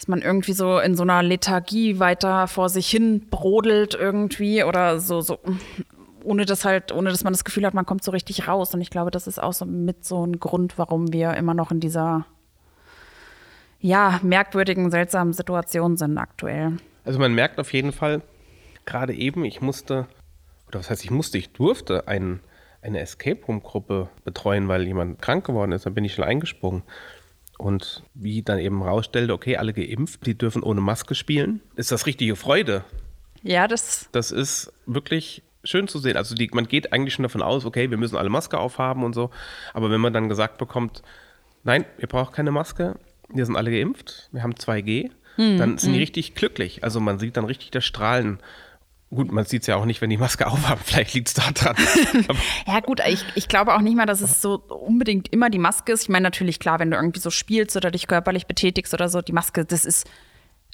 dass 0.00 0.08
man 0.08 0.22
irgendwie 0.22 0.54
so 0.54 0.78
in 0.78 0.96
so 0.96 1.02
einer 1.02 1.22
Lethargie 1.22 1.98
weiter 1.98 2.48
vor 2.48 2.70
sich 2.70 2.88
hin 2.88 3.28
brodelt 3.28 3.94
irgendwie 3.94 4.64
oder 4.64 4.98
so, 4.98 5.20
so 5.20 5.38
ohne 6.24 6.46
das 6.46 6.64
halt, 6.64 6.90
ohne 6.90 7.10
dass 7.10 7.22
man 7.22 7.34
das 7.34 7.44
Gefühl 7.44 7.66
hat, 7.66 7.74
man 7.74 7.84
kommt 7.84 8.02
so 8.02 8.10
richtig 8.10 8.48
raus. 8.48 8.72
Und 8.72 8.80
ich 8.80 8.88
glaube, 8.88 9.10
das 9.10 9.26
ist 9.26 9.42
auch 9.42 9.52
so 9.52 9.66
mit 9.66 10.06
so 10.06 10.26
ein 10.26 10.40
Grund, 10.40 10.78
warum 10.78 11.12
wir 11.12 11.34
immer 11.34 11.52
noch 11.52 11.70
in 11.70 11.80
dieser 11.80 12.24
ja, 13.78 14.20
merkwürdigen, 14.22 14.90
seltsamen 14.90 15.34
Situation 15.34 15.98
sind 15.98 16.16
aktuell. 16.16 16.78
Also 17.04 17.18
man 17.18 17.34
merkt 17.34 17.60
auf 17.60 17.70
jeden 17.74 17.92
Fall, 17.92 18.22
gerade 18.86 19.12
eben, 19.12 19.44
ich 19.44 19.60
musste, 19.60 20.06
oder 20.66 20.78
was 20.78 20.88
heißt 20.88 21.04
ich 21.04 21.10
musste, 21.10 21.36
ich 21.36 21.52
durfte 21.52 22.08
ein, 22.08 22.40
eine 22.80 23.00
Escape 23.00 23.44
Room 23.44 23.62
Gruppe 23.62 24.08
betreuen, 24.24 24.66
weil 24.66 24.86
jemand 24.86 25.20
krank 25.20 25.44
geworden 25.44 25.72
ist. 25.72 25.84
Dann 25.84 25.92
bin 25.92 26.06
ich 26.06 26.14
schon 26.14 26.24
eingesprungen. 26.24 26.84
Und 27.60 28.02
wie 28.14 28.42
dann 28.42 28.58
eben 28.58 28.82
rausstellte, 28.82 29.32
okay, 29.32 29.56
alle 29.56 29.72
geimpft, 29.72 30.26
die 30.26 30.36
dürfen 30.36 30.62
ohne 30.62 30.80
Maske 30.80 31.14
spielen. 31.14 31.60
Ist 31.76 31.92
das 31.92 32.06
richtige 32.06 32.34
Freude. 32.36 32.84
Ja, 33.42 33.68
das, 33.68 34.08
Das 34.12 34.30
ist 34.30 34.72
wirklich 34.86 35.42
schön 35.62 35.86
zu 35.86 35.98
sehen. 35.98 36.16
Also 36.16 36.34
die, 36.34 36.48
man 36.52 36.66
geht 36.66 36.92
eigentlich 36.92 37.14
schon 37.14 37.22
davon 37.22 37.42
aus, 37.42 37.64
okay, 37.66 37.90
wir 37.90 37.98
müssen 37.98 38.16
alle 38.16 38.30
Maske 38.30 38.58
aufhaben 38.58 39.04
und 39.04 39.14
so. 39.14 39.30
Aber 39.74 39.90
wenn 39.90 40.00
man 40.00 40.12
dann 40.12 40.28
gesagt 40.28 40.56
bekommt, 40.58 41.02
nein, 41.62 41.84
ihr 41.98 42.08
braucht 42.08 42.32
keine 42.32 42.50
Maske, 42.50 42.96
wir 43.28 43.44
sind 43.44 43.56
alle 43.56 43.70
geimpft, 43.70 44.28
wir 44.32 44.42
haben 44.42 44.54
2G, 44.54 45.10
dann 45.58 45.78
sind 45.78 45.92
die 45.92 45.98
richtig 45.98 46.34
glücklich. 46.34 46.82
Also 46.82 47.00
man 47.00 47.18
sieht 47.18 47.36
dann 47.36 47.44
richtig 47.44 47.70
das 47.70 47.84
Strahlen. 47.84 48.40
Gut, 49.12 49.32
man 49.32 49.44
sieht 49.44 49.62
es 49.62 49.66
ja 49.66 49.74
auch 49.74 49.86
nicht, 49.86 50.00
wenn 50.00 50.10
die 50.10 50.16
Maske 50.16 50.46
aufhaben. 50.50 50.80
Vielleicht 50.84 51.14
liegt 51.14 51.28
es 51.28 51.34
da 51.34 51.50
dran. 51.52 51.76
Ja 52.66 52.80
gut, 52.80 53.00
ich, 53.06 53.24
ich 53.34 53.48
glaube 53.48 53.74
auch 53.74 53.80
nicht 53.80 53.96
mal, 53.96 54.06
dass 54.06 54.20
es 54.20 54.40
so 54.40 54.62
unbedingt 54.68 55.32
immer 55.32 55.50
die 55.50 55.58
Maske 55.58 55.92
ist. 55.92 56.02
Ich 56.02 56.08
meine 56.08 56.22
natürlich, 56.22 56.60
klar, 56.60 56.78
wenn 56.78 56.90
du 56.90 56.96
irgendwie 56.96 57.20
so 57.20 57.30
spielst 57.30 57.76
oder 57.76 57.90
dich 57.90 58.06
körperlich 58.06 58.46
betätigst 58.46 58.94
oder 58.94 59.08
so, 59.08 59.20
die 59.20 59.32
Maske, 59.32 59.64
das 59.64 59.84
ist 59.84 60.08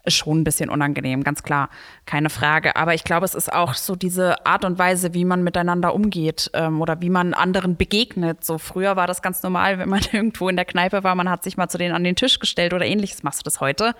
schon 0.09 0.41
ein 0.41 0.45
bisschen 0.45 0.71
unangenehm, 0.71 1.25
ganz 1.25 1.43
klar, 1.43 1.71
keine 2.05 2.31
Frage. 2.31 2.77
Aber 2.77 2.95
ich 2.95 3.05
glaube, 3.05 3.25
es 3.25 3.35
ist 3.35 3.53
auch 3.53 3.75
so 3.75 3.97
diese 3.97 4.47
Art 4.47 4.65
und 4.65 4.79
Weise, 4.79 5.15
wie 5.15 5.25
man 5.25 5.43
miteinander 5.43 5.95
umgeht 5.95 6.51
ähm, 6.53 6.81
oder 6.81 7.01
wie 7.01 7.11
man 7.11 7.35
anderen 7.35 7.77
begegnet. 7.77 8.45
So 8.45 8.59
früher 8.59 8.97
war 8.97 9.07
das 9.07 9.23
ganz 9.23 9.43
normal, 9.43 9.79
wenn 9.79 9.89
man 9.89 10.03
irgendwo 10.13 10.49
in 10.49 10.57
der 10.57 10.65
Kneipe 10.65 11.03
war, 11.05 11.15
man 11.15 11.31
hat 11.31 11.43
sich 11.43 11.57
mal 11.57 11.69
zu 11.69 11.79
denen 11.79 11.95
an 11.95 12.05
den 12.05 12.17
Tisch 12.17 12.39
gestellt 12.39 12.75
oder 12.75 12.85
ähnliches. 12.85 13.23
Machst 13.23 13.41
du 13.41 13.45
das 13.45 13.61
heute? 13.61 13.95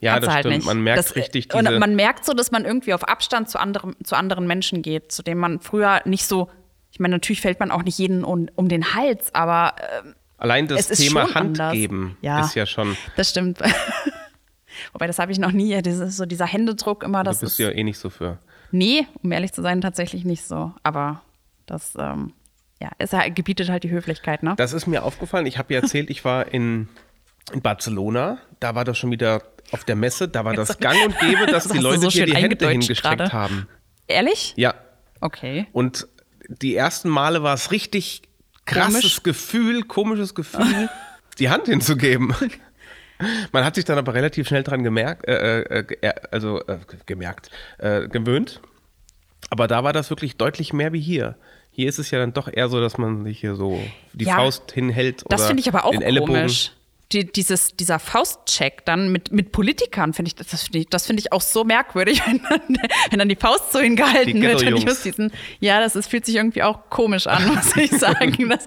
Ja, 0.00 0.12
Kannst 0.14 0.26
das 0.28 0.34
halt 0.34 0.42
stimmt. 0.44 0.56
nicht. 0.56 0.66
Man 0.66 0.82
merkt 0.82 0.98
das, 0.98 1.16
richtig 1.16 1.52
Und 1.54 1.66
diese... 1.68 1.78
man 1.78 1.96
merkt 1.96 2.24
so, 2.24 2.32
dass 2.32 2.50
man 2.50 2.64
irgendwie 2.64 2.94
auf 2.94 3.04
Abstand 3.04 3.48
zu, 3.48 3.58
anderem, 3.58 3.96
zu 4.04 4.16
anderen 4.16 4.46
Menschen 4.46 4.82
geht, 4.82 5.10
zu 5.12 5.22
denen 5.22 5.40
man 5.40 5.60
früher 5.60 6.02
nicht 6.04 6.24
so. 6.26 6.48
Ich 6.90 7.00
meine, 7.00 7.16
natürlich 7.16 7.40
fällt 7.40 7.60
man 7.60 7.70
auch 7.70 7.82
nicht 7.82 7.98
jeden 7.98 8.24
um, 8.24 8.48
um 8.54 8.68
den 8.68 8.94
Hals, 8.94 9.34
aber 9.34 9.74
ähm, 10.04 10.14
Allein 10.38 10.68
das 10.68 10.88
Thema 10.88 11.26
schon 11.26 11.34
Hand 11.34 11.60
anders. 11.60 11.72
geben 11.72 12.16
Ja. 12.22 12.40
ist 12.40 12.54
ja 12.54 12.64
schon... 12.66 12.96
das 13.16 13.30
stimmt. 13.30 13.58
Wobei, 14.92 15.06
das 15.06 15.18
habe 15.18 15.32
ich 15.32 15.38
noch 15.38 15.52
nie. 15.52 15.80
Dieses, 15.82 16.16
so 16.16 16.24
dieser 16.26 16.46
Händedruck 16.46 17.02
immer, 17.02 17.24
Da 17.24 17.30
das 17.30 17.40
bist 17.40 17.52
ist. 17.52 17.58
du 17.58 17.62
ja 17.64 17.70
eh 17.70 17.82
nicht 17.82 17.98
so 17.98 18.10
für. 18.10 18.38
Nee, 18.70 19.06
um 19.22 19.32
ehrlich 19.32 19.52
zu 19.52 19.62
sein, 19.62 19.80
tatsächlich 19.80 20.24
nicht 20.24 20.44
so. 20.44 20.72
Aber 20.82 21.22
das, 21.66 21.94
ähm, 21.98 22.32
ja, 22.80 22.90
es 22.98 23.10
gebietet 23.34 23.70
halt 23.70 23.82
die 23.82 23.90
Höflichkeit, 23.90 24.42
ne? 24.42 24.54
Das 24.56 24.72
ist 24.72 24.86
mir 24.86 25.02
aufgefallen. 25.02 25.46
Ich 25.46 25.58
habe 25.58 25.74
ja 25.74 25.80
erzählt, 25.80 26.10
ich 26.10 26.24
war 26.24 26.52
in, 26.52 26.88
in 27.52 27.60
Barcelona. 27.62 28.38
Da 28.60 28.74
war 28.74 28.84
das 28.84 28.98
schon 28.98 29.10
wieder 29.10 29.42
auf 29.72 29.84
der 29.84 29.96
Messe. 29.96 30.28
Da 30.28 30.44
war 30.44 30.54
das 30.54 30.78
gang 30.80 30.96
und 31.06 31.18
gäbe, 31.18 31.46
dass 31.46 31.64
Das 31.64 31.72
die 31.72 31.78
Leute 31.78 32.00
so 32.00 32.08
dir 32.08 32.26
die 32.26 32.34
Hände 32.34 32.68
hingestreckt 32.68 33.02
gerade. 33.18 33.32
haben. 33.32 33.68
Ehrlich? 34.06 34.54
Ja. 34.56 34.74
Okay. 35.20 35.66
Und 35.72 36.06
die 36.48 36.74
ersten 36.76 37.08
Male 37.08 37.42
war 37.42 37.54
es 37.54 37.70
richtig 37.70 38.22
krasses 38.64 39.00
Komisch. 39.00 39.22
Gefühl, 39.22 39.82
komisches 39.84 40.34
Gefühl, 40.34 40.88
die 41.38 41.50
Hand 41.50 41.66
hinzugeben. 41.66 42.34
Man 43.52 43.64
hat 43.64 43.74
sich 43.74 43.84
dann 43.84 43.98
aber 43.98 44.14
relativ 44.14 44.46
schnell 44.46 44.62
dran 44.62 44.84
gemerkt, 44.84 45.26
äh, 45.26 45.62
äh, 45.62 45.84
äh, 46.02 46.12
also 46.30 46.60
äh, 46.66 46.78
gemerkt, 47.04 47.50
äh, 47.78 48.06
gewöhnt. 48.06 48.60
Aber 49.50 49.66
da 49.66 49.82
war 49.82 49.92
das 49.92 50.10
wirklich 50.10 50.36
deutlich 50.36 50.72
mehr 50.72 50.92
wie 50.92 51.00
hier. 51.00 51.36
Hier 51.70 51.88
ist 51.88 51.98
es 51.98 52.10
ja 52.10 52.18
dann 52.18 52.32
doch 52.32 52.48
eher 52.52 52.68
so, 52.68 52.80
dass 52.80 52.96
man 52.98 53.24
sich 53.24 53.40
hier 53.40 53.54
so 53.54 53.80
die 54.12 54.26
Ja, 54.26 54.36
Faust 54.36 54.72
hinhält 54.72 55.24
Das 55.28 55.46
finde 55.46 55.60
ich 55.60 55.68
aber 55.68 55.84
auch 55.84 55.92
komisch. 55.92 56.72
Die, 57.12 57.24
dieses, 57.24 57.74
dieser 57.74 57.98
Faustcheck 57.98 58.84
dann 58.84 59.10
mit, 59.10 59.32
mit 59.32 59.50
Politikern, 59.50 60.12
finde 60.12 60.28
ich, 60.28 60.34
das 60.34 60.62
finde 60.62 60.80
ich, 60.80 60.88
das 60.88 61.06
finde 61.06 61.20
ich 61.20 61.32
auch 61.32 61.40
so 61.40 61.64
merkwürdig, 61.64 62.22
wenn 62.26 62.42
dann, 62.42 62.78
wenn 63.10 63.18
dann 63.18 63.28
die 63.28 63.36
Faust 63.36 63.72
so 63.72 63.78
hingehalten 63.78 64.34
Die 64.34 64.42
wird. 64.42 64.62
Und 64.62 64.76
ich 64.76 64.84
muss 64.84 65.02
diesen, 65.02 65.32
ja, 65.58 65.80
das 65.80 65.96
ist, 65.96 66.08
fühlt 66.10 66.26
sich 66.26 66.36
irgendwie 66.36 66.62
auch 66.62 66.90
komisch 66.90 67.26
an, 67.26 67.46
muss 67.54 67.74
ich 67.76 67.90
sagen. 67.92 68.50
Das, 68.50 68.66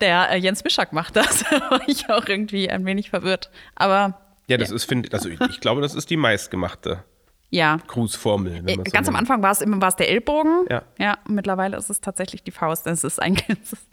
der 0.00 0.30
äh, 0.30 0.36
Jens 0.38 0.64
Mischak 0.64 0.92
macht 0.92 1.16
das. 1.16 1.44
Da 1.50 1.70
war 1.70 1.88
ich 1.88 2.08
auch 2.08 2.26
irgendwie 2.26 2.70
ein 2.70 2.84
wenig 2.84 3.10
verwirrt. 3.10 3.50
Aber 3.74 4.20
Ja, 4.46 4.56
das 4.56 4.70
ist, 4.70 4.84
finde 4.84 5.12
also 5.12 5.28
ich, 5.28 5.40
ich 5.40 5.60
glaube, 5.60 5.80
das 5.80 5.94
ist 5.94 6.10
die 6.10 6.16
meistgemachte 6.16 7.04
ja. 7.50 7.78
Grußformel. 7.86 8.56
Äh, 8.56 8.62
man 8.62 8.76
so 8.76 8.82
Ganz 8.92 9.08
am. 9.08 9.16
Anfang 9.16 9.42
war 9.42 9.52
es 9.52 9.60
immer 9.60 9.80
war 9.80 9.88
es 9.88 9.96
der 9.96 10.10
Ellbogen. 10.10 10.66
Ja. 10.70 10.82
ja. 10.98 11.18
Mittlerweile 11.26 11.76
ist 11.76 11.90
es 11.90 12.00
tatsächlich 12.00 12.42
die 12.42 12.50
Faust. 12.50 12.86
Es 12.86 13.04
ist 13.04 13.20
ein 13.20 13.34
ganzes. 13.34 13.86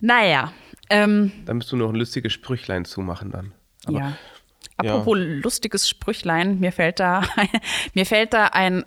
Naja. 0.00 0.52
Ähm, 0.92 1.32
Da 1.46 1.54
müsst 1.54 1.72
du 1.72 1.76
noch 1.76 1.88
ein 1.88 1.96
lustiges 1.96 2.32
Sprüchlein 2.32 2.84
zumachen 2.84 3.30
dann. 3.30 3.52
Aber 3.86 3.98
ja. 3.98 4.12
Apropos 4.76 5.16
lustiges 5.18 5.88
Sprüchlein, 5.88 6.60
mir 6.60 6.72
fällt 6.72 7.00
da, 7.00 7.22
mir 7.94 8.06
fällt 8.06 8.32
da 8.32 8.46
ein 8.46 8.84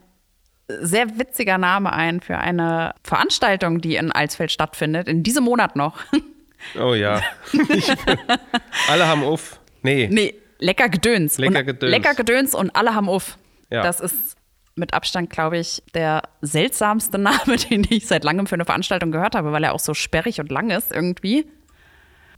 sehr 0.67 1.19
witziger 1.19 1.57
Name 1.57 1.93
ein 1.93 2.21
für 2.21 2.37
eine 2.37 2.93
Veranstaltung, 3.03 3.81
die 3.81 3.95
in 3.95 4.11
Alsfeld 4.11 4.51
stattfindet, 4.51 5.07
in 5.07 5.23
diesem 5.23 5.43
Monat 5.43 5.75
noch. 5.75 5.99
Oh 6.79 6.95
ja. 6.95 7.21
Ich, 7.69 7.91
alle 8.89 9.07
haben 9.07 9.23
auf. 9.23 9.59
Nee. 9.83 10.09
nee, 10.11 10.33
lecker 10.57 10.89
Gedöns. 10.89 11.37
Lecker 11.37 11.59
und, 11.59 11.65
Gedöns. 11.67 11.91
Lecker 11.91 12.15
Gedöns 12.15 12.55
und 12.55 12.75
alle 12.75 12.95
haben 12.95 13.07
Uff. 13.07 13.37
Ja. 13.69 13.83
Das 13.83 13.99
ist 13.99 14.35
mit 14.73 14.93
Abstand, 14.95 15.29
glaube 15.29 15.59
ich, 15.59 15.83
der 15.93 16.23
seltsamste 16.41 17.17
Name, 17.19 17.57
den 17.69 17.85
ich 17.87 18.07
seit 18.07 18.23
langem 18.23 18.47
für 18.47 18.55
eine 18.55 18.65
Veranstaltung 18.65 19.11
gehört 19.11 19.35
habe, 19.35 19.51
weil 19.51 19.63
er 19.63 19.73
auch 19.73 19.79
so 19.79 19.93
sperrig 19.93 20.39
und 20.39 20.51
lang 20.51 20.71
ist 20.71 20.91
irgendwie. 20.91 21.45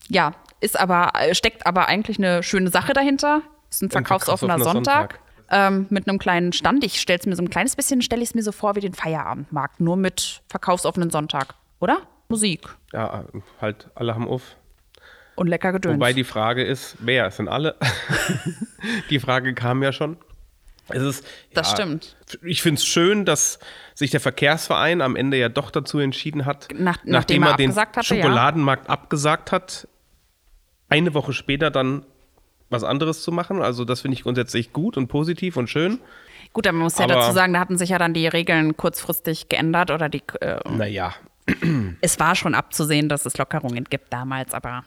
Ja, 0.10 0.34
ist 0.60 0.80
aber, 0.80 1.12
äh, 1.16 1.36
steckt 1.36 1.66
aber 1.66 1.88
eigentlich 1.88 2.18
eine 2.18 2.44
schöne 2.44 2.70
Sache 2.70 2.94
dahinter. 2.94 3.42
Ist 3.70 3.84
ein 3.84 3.90
verkaufsoffener 3.90 4.60
Sonntag. 4.60 5.20
Ähm, 5.50 5.88
mit 5.90 6.10
einem 6.10 6.20
kleinen 6.20 6.52
Stand. 6.52 6.84
Ich 6.84 7.00
stelle 7.00 7.20
es 7.20 7.26
mir 7.26 7.36
so 7.38 7.42
ein 7.42 7.50
kleines 7.50 7.78
bisschen, 7.78 8.02
stelle 8.02 8.22
ich 8.22 8.30
es 8.30 8.36
mir 8.36 8.44
so 8.44 8.52
vor 8.52 8.76
wie 8.76 8.82
den 8.82 8.94
Feierabendmarkt, 8.94 9.80
nur 9.80 9.96
mit 9.96 10.42
verkaufsoffenen 10.50 11.10
Sonntag, 11.10 11.56
oder? 11.80 12.00
Musik 12.28 12.68
Ja, 12.92 13.24
halt, 13.62 13.90
alle 13.96 14.14
haben 14.14 14.28
auf. 14.28 14.58
und 15.36 15.48
lecker 15.48 15.72
Gedöns. 15.72 15.96
Wobei 15.96 16.12
die 16.12 16.26
Frage 16.26 16.64
ist, 16.64 16.98
wer? 17.00 17.28
Es 17.28 17.38
sind 17.38 17.48
alle. 17.48 17.76
die 19.10 19.20
Frage 19.20 19.54
kam 19.54 19.82
ja 19.84 19.94
schon. 19.94 20.18
Es 20.89 21.02
ist, 21.04 21.26
Das 21.54 21.69
ja, 21.71 21.76
stimmt. 21.78 22.15
Ich 22.43 22.62
finde 22.62 22.80
es 22.80 22.86
schön, 22.86 23.26
dass 23.26 23.60
sich 23.93 24.12
der 24.12 24.19
Verkehrsverein 24.19 25.02
am 25.02 25.15
Ende 25.15 25.38
ja 25.38 25.50
doch 25.50 25.71
dazu 25.71 26.00
entschieden 26.00 26.45
hat, 26.45 26.67
Nach- 26.73 27.00
nachdem 27.04 27.43
er 27.43 27.56
den 27.58 27.69
abgesagt 27.71 27.97
hatte, 27.97 28.15
ja. 28.15 28.23
Schokoladenmarkt 28.23 28.89
abgesagt 28.89 29.52
hat, 29.52 29.88
eine 30.89 31.13
Woche 31.13 31.34
später 31.34 31.69
dann 31.71 32.06
was 32.69 32.84
anderes 32.84 33.21
zu 33.23 33.32
machen. 33.32 33.62
Also 33.62 33.86
das 33.86 34.02
finde 34.02 34.15
ich 34.15 34.23
grundsätzlich 34.23 34.73
gut 34.73 34.97
und 34.97 35.08
positiv 35.08 35.58
und 35.58 35.69
schön. 35.69 36.00
Gut, 36.54 36.67
aber 36.67 36.76
man 36.78 36.84
muss 36.86 36.97
ja 36.97 37.06
Aber- 37.06 37.15
dazu 37.15 37.34
sagen, 37.34 37.54
da 37.54 37.60
hatten 37.60 37.78
sich 37.78 37.89
ja 37.89 37.97
dann 37.97 38.13
die 38.13 38.28
Regeln 38.28 38.76
kurzfristig 38.78 39.50
geändert 39.50 39.91
oder 39.91 40.10
die, 40.10 40.21
äh, 40.41 40.60
Naja, 40.69 41.13
es 42.02 42.19
war 42.19 42.36
schon 42.36 42.56
abzusehen, 42.56 43.10
dass 43.10 43.26
es 43.26 43.38
Lockerungen 43.38 43.84
gibt 43.86 44.12
damals, 44.13 44.54
aber 44.54 44.84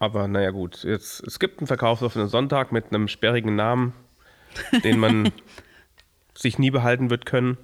aber 0.00 0.28
naja 0.28 0.50
gut. 0.50 0.82
Jetzt, 0.84 1.24
es 1.26 1.38
gibt 1.38 1.60
einen 1.60 1.66
verkaufsoffenen 1.66 2.28
Sonntag 2.28 2.72
mit 2.72 2.86
einem 2.92 3.08
sperrigen 3.08 3.54
Namen, 3.56 3.94
den 4.84 4.98
man 4.98 5.32
sich 6.34 6.58
nie 6.58 6.70
behalten 6.70 7.10
wird 7.10 7.26
können. 7.26 7.56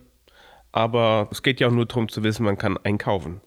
Aber 0.72 1.28
es 1.32 1.42
geht 1.42 1.58
ja 1.60 1.68
auch 1.68 1.72
nur 1.72 1.86
darum 1.86 2.08
zu 2.08 2.22
wissen, 2.22 2.44
man 2.44 2.56
kann 2.58 2.78
einkaufen. 2.84 3.40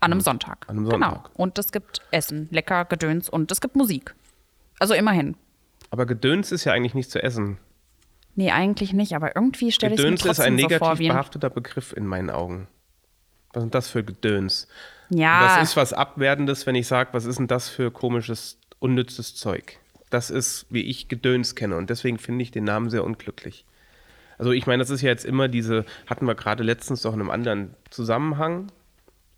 an 0.00 0.10
einem 0.12 0.20
Sonntag. 0.20 0.64
An 0.68 0.78
einem 0.78 0.88
Genau. 0.88 1.10
Sonntag. 1.10 1.30
Und 1.34 1.58
es 1.58 1.70
gibt 1.70 2.00
Essen, 2.10 2.48
lecker 2.50 2.84
Gedöns 2.86 3.28
und 3.28 3.52
es 3.52 3.60
gibt 3.60 3.76
Musik. 3.76 4.14
Also 4.80 4.94
immerhin. 4.94 5.36
Aber 5.90 6.06
Gedöns 6.06 6.50
ist 6.50 6.64
ja 6.64 6.72
eigentlich 6.72 6.94
nicht 6.94 7.10
zu 7.10 7.22
essen. 7.22 7.58
Nee, 8.34 8.50
eigentlich 8.50 8.92
nicht, 8.94 9.14
aber 9.14 9.36
irgendwie 9.36 9.70
stelle 9.70 9.94
ich 9.94 10.00
es 10.00 10.04
mir 10.04 10.10
Gedöns 10.12 10.20
ist 10.24 10.26
ein 10.26 10.34
trotzdem 10.36 10.58
so 10.58 10.62
negativ 10.62 10.78
vor 10.78 10.98
wie 10.98 11.06
ein, 11.08 11.12
behafteter 11.12 11.50
Begriff 11.50 11.92
in 11.92 12.06
meinen 12.06 12.30
Augen. 12.30 12.66
Was 13.52 13.62
sind 13.62 13.74
das 13.74 13.88
für 13.88 14.02
Gedöns? 14.02 14.66
Ja. 15.10 15.58
Das 15.58 15.68
ist 15.68 15.76
was 15.76 15.92
Abwertendes, 15.92 16.66
wenn 16.66 16.74
ich 16.74 16.86
sage, 16.88 17.10
was 17.12 17.26
ist 17.26 17.38
denn 17.38 17.46
das 17.46 17.68
für 17.68 17.90
komisches, 17.90 18.58
unnützes 18.78 19.34
Zeug? 19.36 19.78
Das 20.12 20.28
ist, 20.28 20.66
wie 20.68 20.82
ich 20.82 21.08
Gedöns 21.08 21.54
kenne. 21.54 21.76
Und 21.76 21.88
deswegen 21.88 22.18
finde 22.18 22.42
ich 22.42 22.50
den 22.50 22.64
Namen 22.64 22.90
sehr 22.90 23.02
unglücklich. 23.02 23.64
Also 24.36 24.52
ich 24.52 24.66
meine, 24.66 24.82
das 24.82 24.90
ist 24.90 25.00
ja 25.00 25.08
jetzt 25.08 25.24
immer 25.24 25.48
diese, 25.48 25.86
hatten 26.06 26.26
wir 26.26 26.34
gerade 26.34 26.62
letztens 26.62 27.00
doch 27.00 27.14
in 27.14 27.20
einem 27.20 27.30
anderen 27.30 27.74
Zusammenhang, 27.88 28.70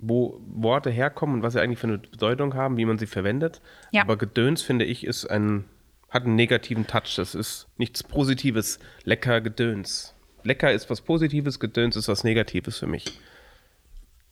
wo 0.01 0.41
Worte 0.47 0.91
herkommen 0.91 1.37
und 1.37 1.43
was 1.43 1.53
sie 1.53 1.61
eigentlich 1.61 1.79
für 1.79 1.87
eine 1.87 1.99
Bedeutung 1.99 2.55
haben, 2.55 2.77
wie 2.77 2.87
man 2.87 2.99
sie 2.99 3.07
verwendet. 3.07 3.61
Ja. 3.93 4.03
Aber 4.03 4.17
Gedöns, 4.17 4.63
finde 4.63 4.85
ich, 4.85 5.07
ist 5.07 5.27
ein, 5.27 5.65
hat 6.11 6.25
einen 6.25 6.35
negativen 6.35 6.89
Touch. 6.89 7.15
Das 7.17 7.37
ist 7.37 7.69
nichts 7.77 8.03
Positives. 8.03 8.81
Lecker 9.05 9.41
Gedöns. 9.41 10.15
Lecker 10.43 10.73
ist 10.73 10.91
was 10.91 11.01
Positives, 11.01 11.61
Gedöns 11.61 11.95
ist 11.95 12.09
was 12.09 12.25
Negatives 12.25 12.79
für 12.79 12.89
mich. 12.89 13.21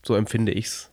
So 0.02 0.16
empfinde 0.16 0.52
ich's. 0.52 0.91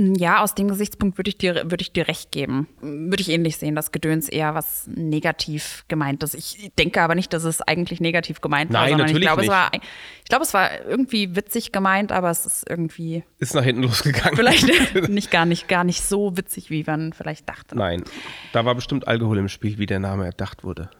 Ja, 0.00 0.42
aus 0.42 0.54
dem 0.54 0.68
Gesichtspunkt 0.68 1.18
würde 1.18 1.28
ich 1.28 1.38
dir, 1.38 1.70
würde 1.70 1.82
ich 1.82 1.92
dir 1.92 2.06
recht 2.06 2.30
geben. 2.30 2.68
Würde 2.80 3.20
ich 3.20 3.30
ähnlich 3.30 3.56
sehen, 3.56 3.74
dass 3.74 3.90
Gedöns 3.90 4.28
eher 4.28 4.54
was 4.54 4.86
negativ 4.86 5.84
gemeint 5.88 6.22
ist. 6.22 6.34
Ich 6.34 6.70
denke 6.78 7.02
aber 7.02 7.16
nicht, 7.16 7.32
dass 7.32 7.42
es 7.42 7.60
eigentlich 7.62 8.00
negativ 8.00 8.40
gemeint 8.40 8.72
war, 8.72 8.82
Nein, 8.82 8.90
sondern 8.90 9.06
natürlich 9.08 9.24
ich 9.24 9.28
glaube, 9.28 9.42
nicht. 9.42 9.50
es 9.50 9.56
war, 9.56 9.70
ich 9.74 10.28
glaube, 10.28 10.44
es 10.44 10.54
war 10.54 10.70
irgendwie 10.86 11.34
witzig 11.34 11.72
gemeint, 11.72 12.12
aber 12.12 12.30
es 12.30 12.46
ist 12.46 12.70
irgendwie 12.70 13.24
Ist 13.40 13.54
nach 13.54 13.64
hinten 13.64 13.82
losgegangen. 13.82 14.36
vielleicht 14.36 14.68
nicht 15.08 15.32
gar 15.32 15.46
nicht, 15.46 15.66
gar 15.66 15.82
nicht 15.82 16.04
so 16.04 16.36
witzig, 16.36 16.70
wie 16.70 16.84
man 16.84 17.12
vielleicht 17.12 17.48
dachte. 17.48 17.76
Nein, 17.76 18.04
da 18.52 18.64
war 18.64 18.76
bestimmt 18.76 19.08
Alkohol 19.08 19.38
im 19.38 19.48
Spiel, 19.48 19.78
wie 19.78 19.86
der 19.86 19.98
Name 19.98 20.24
erdacht 20.26 20.62
wurde. 20.62 20.90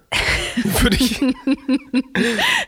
Würde 0.82 0.96
ich. 0.96 1.18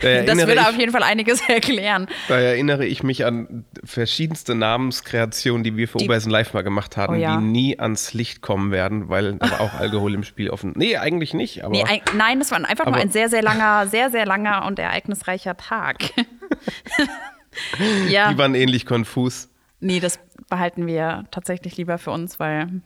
Da 0.00 0.22
Das 0.22 0.38
würde 0.46 0.68
auf 0.68 0.76
jeden 0.78 0.92
Fall 0.92 1.02
einiges 1.02 1.40
erklären. 1.48 2.06
da 2.28 2.38
erinnere 2.38 2.86
ich 2.86 3.02
mich 3.02 3.24
an 3.24 3.64
verschiedenste 3.84 4.54
Namenskreationen, 4.54 5.62
die 5.64 5.76
wir 5.76 5.88
für 5.88 5.98
Die- 5.98 6.04
Oberhessen 6.06 6.30
Live 6.30 6.52
mal 6.54 6.62
gemacht 6.62 6.96
haben, 6.96 7.14
Oh 7.14 7.18
ja. 7.18 7.36
die 7.36 7.42
nie 7.44 7.78
ans 7.78 8.14
Licht 8.14 8.40
kommen 8.42 8.70
werden, 8.70 9.08
weil 9.08 9.34
da 9.34 9.50
war 9.50 9.60
auch 9.60 9.74
Alkohol 9.74 10.14
im 10.14 10.24
Spiel 10.24 10.50
offen. 10.50 10.72
Nee, 10.76 10.96
eigentlich 10.96 11.34
nicht, 11.34 11.64
aber 11.64 11.72
Nee, 11.72 11.84
ein, 11.84 12.00
nein, 12.16 12.40
es 12.40 12.50
war 12.50 12.58
einfach 12.58 12.86
nur 12.86 12.94
Aber- 12.94 13.02
ein 13.02 13.10
sehr, 13.10 13.28
sehr 13.28 13.42
langer, 13.42 13.86
sehr, 13.86 14.10
sehr 14.10 14.26
langer 14.26 14.64
und 14.66 14.78
ereignisreicher 14.78 15.56
Tag. 15.56 15.98
ja, 18.08 18.32
die 18.32 18.38
waren 18.38 18.54
ähnlich 18.54 18.86
konfus. 18.86 19.48
nee, 19.80 20.00
das 20.00 20.18
behalten 20.48 20.86
wir 20.86 21.24
tatsächlich 21.30 21.76
lieber 21.76 21.98
für 21.98 22.10
uns, 22.10 22.38
weil 22.40 22.82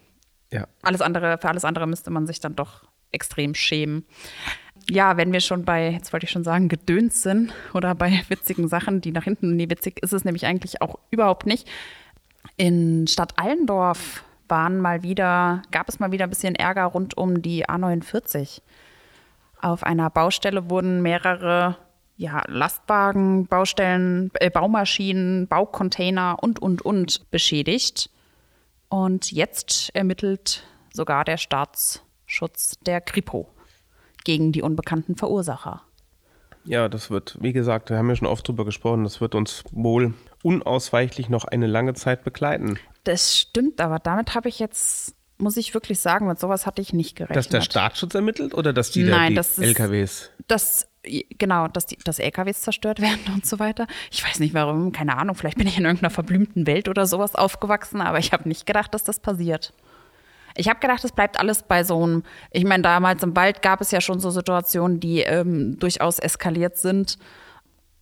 Ja. 0.52 0.66
alles 0.82 1.00
andere, 1.00 1.38
für 1.38 1.48
alles 1.48 1.64
andere 1.64 1.86
müsste 1.86 2.10
man 2.10 2.26
sich 2.26 2.40
dann 2.40 2.56
doch 2.56 2.84
extrem 3.12 3.54
schämen. 3.54 4.04
Ja, 4.90 5.16
wenn 5.16 5.32
wir 5.32 5.40
schon 5.40 5.64
bei, 5.64 5.90
jetzt 5.90 6.12
wollte 6.12 6.24
ich 6.24 6.30
schon 6.30 6.44
sagen, 6.44 6.68
Gedöns 6.68 7.22
sind 7.22 7.52
oder 7.72 7.94
bei 7.94 8.22
witzigen 8.28 8.68
Sachen, 8.68 9.00
die 9.00 9.12
nach 9.12 9.24
hinten, 9.24 9.56
nee, 9.56 9.68
witzig 9.70 10.02
ist 10.02 10.12
es 10.12 10.24
nämlich 10.24 10.46
eigentlich 10.46 10.82
auch 10.82 10.98
überhaupt 11.10 11.46
nicht. 11.46 11.68
In 12.56 13.06
Stadt 13.06 13.38
Allendorf 13.38 14.24
waren 14.48 14.78
mal 14.78 15.02
wieder, 15.02 15.62
gab 15.70 15.88
es 15.88 15.98
mal 15.98 16.12
wieder 16.12 16.24
ein 16.24 16.30
bisschen 16.30 16.54
Ärger 16.54 16.84
rund 16.84 17.16
um 17.16 17.40
die 17.40 17.66
A49. 17.66 18.60
Auf 19.60 19.82
einer 19.82 20.10
Baustelle 20.10 20.68
wurden 20.68 21.00
mehrere 21.00 21.78
ja, 22.16 22.42
Lastwagen, 22.46 23.46
Baustellen, 23.46 24.30
äh, 24.34 24.50
Baumaschinen, 24.50 25.48
Baucontainer 25.48 26.36
und, 26.40 26.60
und, 26.60 26.82
und 26.82 27.30
beschädigt. 27.30 28.10
Und 28.88 29.32
jetzt 29.32 29.90
ermittelt 29.94 30.64
sogar 30.92 31.24
der 31.24 31.38
Staatsschutz 31.38 32.78
der 32.86 33.00
Kripo 33.00 33.53
gegen 34.24 34.52
die 34.52 34.62
unbekannten 34.62 35.16
Verursacher. 35.16 35.82
Ja, 36.64 36.88
das 36.88 37.10
wird, 37.10 37.36
wie 37.40 37.52
gesagt, 37.52 37.90
wir 37.90 37.98
haben 37.98 38.08
ja 38.08 38.16
schon 38.16 38.26
oft 38.26 38.48
drüber 38.48 38.64
gesprochen, 38.64 39.04
das 39.04 39.20
wird 39.20 39.34
uns 39.34 39.64
wohl 39.70 40.14
unausweichlich 40.42 41.28
noch 41.28 41.44
eine 41.44 41.66
lange 41.66 41.94
Zeit 41.94 42.24
begleiten. 42.24 42.78
Das 43.04 43.36
stimmt, 43.38 43.80
aber 43.82 43.98
damit 43.98 44.34
habe 44.34 44.48
ich 44.48 44.58
jetzt, 44.58 45.14
muss 45.36 45.58
ich 45.58 45.74
wirklich 45.74 46.00
sagen, 46.00 46.26
mit 46.26 46.38
sowas 46.40 46.64
hatte 46.66 46.80
ich 46.80 46.92
nicht 46.94 47.16
gerechnet. 47.16 47.36
Dass 47.36 47.48
der 47.48 47.60
Staatsschutz 47.60 48.14
ermittelt 48.14 48.54
oder 48.54 48.72
dass 48.72 48.90
die, 48.90 49.04
Nein, 49.04 49.30
die 49.30 49.34
das 49.34 49.58
ist- 49.58 49.64
LKWs? 49.64 50.30
dass 50.46 50.88
genau, 51.38 51.68
dass 51.68 51.84
die 51.84 51.98
dass 51.98 52.18
LKWs 52.18 52.62
zerstört 52.62 52.98
werden 53.02 53.20
und 53.34 53.44
so 53.44 53.58
weiter. 53.58 53.86
Ich 54.10 54.24
weiß 54.24 54.40
nicht 54.40 54.54
warum, 54.54 54.90
keine 54.92 55.18
Ahnung, 55.18 55.34
vielleicht 55.36 55.58
bin 55.58 55.66
ich 55.66 55.76
in 55.76 55.84
irgendeiner 55.84 56.08
verblümten 56.10 56.66
Welt 56.66 56.88
oder 56.88 57.04
sowas 57.06 57.34
aufgewachsen, 57.34 58.00
aber 58.00 58.18
ich 58.18 58.32
habe 58.32 58.48
nicht 58.48 58.64
gedacht, 58.64 58.94
dass 58.94 59.04
das 59.04 59.20
passiert. 59.20 59.74
Ich 60.56 60.68
habe 60.68 60.80
gedacht, 60.80 61.04
es 61.04 61.12
bleibt 61.12 61.38
alles 61.38 61.62
bei 61.64 61.82
so 61.82 62.02
einem, 62.02 62.22
ich 62.50 62.64
meine, 62.64 62.82
damals 62.82 63.22
im 63.22 63.34
Wald 63.34 63.62
gab 63.62 63.80
es 63.80 63.90
ja 63.90 64.00
schon 64.00 64.20
so 64.20 64.30
Situationen, 64.30 65.00
die 65.00 65.20
ähm, 65.20 65.78
durchaus 65.78 66.18
eskaliert 66.18 66.76
sind. 66.76 67.18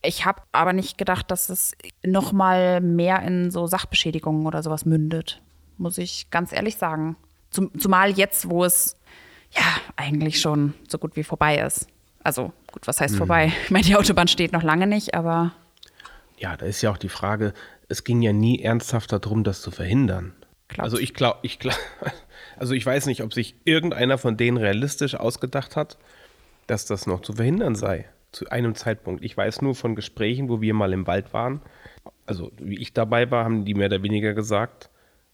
Ich 0.02 0.26
habe 0.26 0.42
aber 0.52 0.72
nicht 0.72 0.98
gedacht, 0.98 1.30
dass 1.30 1.48
es 1.48 1.72
noch 2.04 2.32
mal 2.32 2.80
mehr 2.80 3.22
in 3.22 3.50
so 3.50 3.66
Sachbeschädigungen 3.66 4.46
oder 4.46 4.62
sowas 4.62 4.84
mündet, 4.84 5.40
muss 5.78 5.96
ich 5.96 6.28
ganz 6.30 6.52
ehrlich 6.52 6.76
sagen. 6.76 7.16
Zum, 7.50 7.78
zumal 7.78 8.10
jetzt, 8.10 8.50
wo 8.50 8.64
es 8.64 8.96
ja 9.50 9.62
eigentlich 9.96 10.40
schon 10.40 10.74
so 10.88 10.98
gut 10.98 11.16
wie 11.16 11.24
vorbei 11.24 11.58
ist. 11.58 11.86
Also 12.24 12.52
gut, 12.70 12.86
was 12.86 13.00
heißt 13.00 13.16
vorbei? 13.16 13.52
Ich 13.64 13.70
meine, 13.70 13.84
die 13.84 13.96
Autobahn 13.96 14.28
steht 14.28 14.52
noch 14.52 14.62
lange 14.62 14.86
nicht, 14.86 15.14
aber 15.14 15.52
Ja, 16.38 16.56
da 16.56 16.66
ist 16.66 16.82
ja 16.82 16.90
auch 16.90 16.98
die 16.98 17.08
Frage, 17.08 17.52
es 17.88 18.04
ging 18.04 18.22
ja 18.22 18.32
nie 18.32 18.62
ernsthaft 18.62 19.12
darum, 19.12 19.44
das 19.44 19.60
zu 19.60 19.70
verhindern. 19.70 20.34
Glaubst 20.68 20.84
Also 20.84 20.98
ich 20.98 21.14
glaube, 21.14 21.38
ich 21.42 21.58
glaub, 21.58 21.76
also 22.62 22.74
ich 22.74 22.86
weiß 22.86 23.06
nicht, 23.06 23.24
ob 23.24 23.34
sich 23.34 23.56
irgendeiner 23.64 24.18
von 24.18 24.36
denen 24.36 24.56
realistisch 24.56 25.16
ausgedacht 25.16 25.74
hat, 25.74 25.98
dass 26.68 26.86
das 26.86 27.08
noch 27.08 27.20
zu 27.20 27.32
verhindern 27.32 27.74
sei. 27.74 28.04
Zu 28.30 28.50
einem 28.50 28.76
Zeitpunkt. 28.76 29.24
Ich 29.24 29.36
weiß 29.36 29.62
nur 29.62 29.74
von 29.74 29.96
Gesprächen, 29.96 30.48
wo 30.48 30.60
wir 30.60 30.72
mal 30.72 30.92
im 30.92 31.08
Wald 31.08 31.32
waren. 31.32 31.60
Also 32.24 32.52
wie 32.60 32.78
ich 32.78 32.92
dabei 32.92 33.32
war, 33.32 33.44
haben 33.44 33.64
die 33.64 33.74
mehr 33.74 33.88
oder 33.88 34.04
weniger 34.04 34.32
gesagt. 34.32 34.90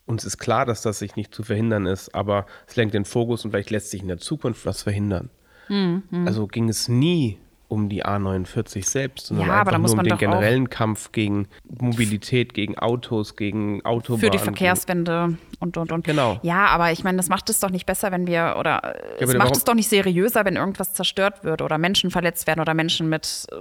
Uns 0.07 0.25
ist 0.25 0.39
klar, 0.39 0.65
dass 0.65 0.81
das 0.81 1.01
sich 1.01 1.17
nicht 1.17 1.35
zu 1.35 1.43
verhindern 1.43 1.85
ist, 1.85 2.15
aber 2.15 2.47
es 2.67 2.77
lenkt 2.77 2.95
den 2.95 3.05
Fokus 3.05 3.45
und 3.45 3.51
vielleicht 3.51 3.69
lässt 3.69 3.91
sich 3.91 4.01
in 4.01 4.09
der 4.09 4.17
Zukunft 4.17 4.65
was 4.65 4.83
verhindern. 4.83 5.29
Hm, 5.67 6.05
Also 6.27 6.47
ging 6.47 6.71
es 6.71 6.89
nie 6.89 7.37
um 7.69 7.91
die 7.91 8.03
A49 8.05 8.89
selbst, 8.89 9.27
sondern 9.27 9.47
Ja, 9.47 9.61
einfach 9.61 9.77
nur 9.77 9.91
um 9.93 10.03
den 10.03 10.17
generellen 10.17 10.71
Kampf 10.71 11.13
gegen 11.13 11.49
Mobilität, 11.69 12.55
gegen 12.55 12.79
Autos, 12.79 13.37
gegen 13.37 13.85
Autobahnen. 13.85 14.21
für 14.21 14.31
die 14.31 14.39
Verkehrswende 14.39 15.37
und 15.61 15.77
und 15.77 15.93
und. 15.93 16.05
Genau. 16.05 16.39
Ja, 16.43 16.67
aber 16.69 16.93
ich 16.93 17.05
meine, 17.05 17.19
das 17.19 17.29
macht 17.29 17.51
es 17.51 17.61
doch 17.61 17.69
nicht 17.71 17.85
besser, 17.85 18.11
wenn 18.11 18.27
wir 18.27 18.57
oder 18.59 18.97
äh, 18.97 19.23
es 19.23 19.29
macht 19.35 19.39
warum- 19.39 19.53
es 19.53 19.65
doch 19.65 19.75
nicht 19.75 19.89
seriöser, 19.91 20.47
wenn 20.47 20.57
irgendwas 20.57 20.95
zerstört 20.95 21.45
wird 21.45 21.61
oder 21.61 21.77
Menschen 21.77 22.11
verletzt 22.11 22.47
werden 22.47 22.61
oder 22.61 22.73
Menschen 22.73 23.11
mit 23.11 23.47
äh, 23.53 23.57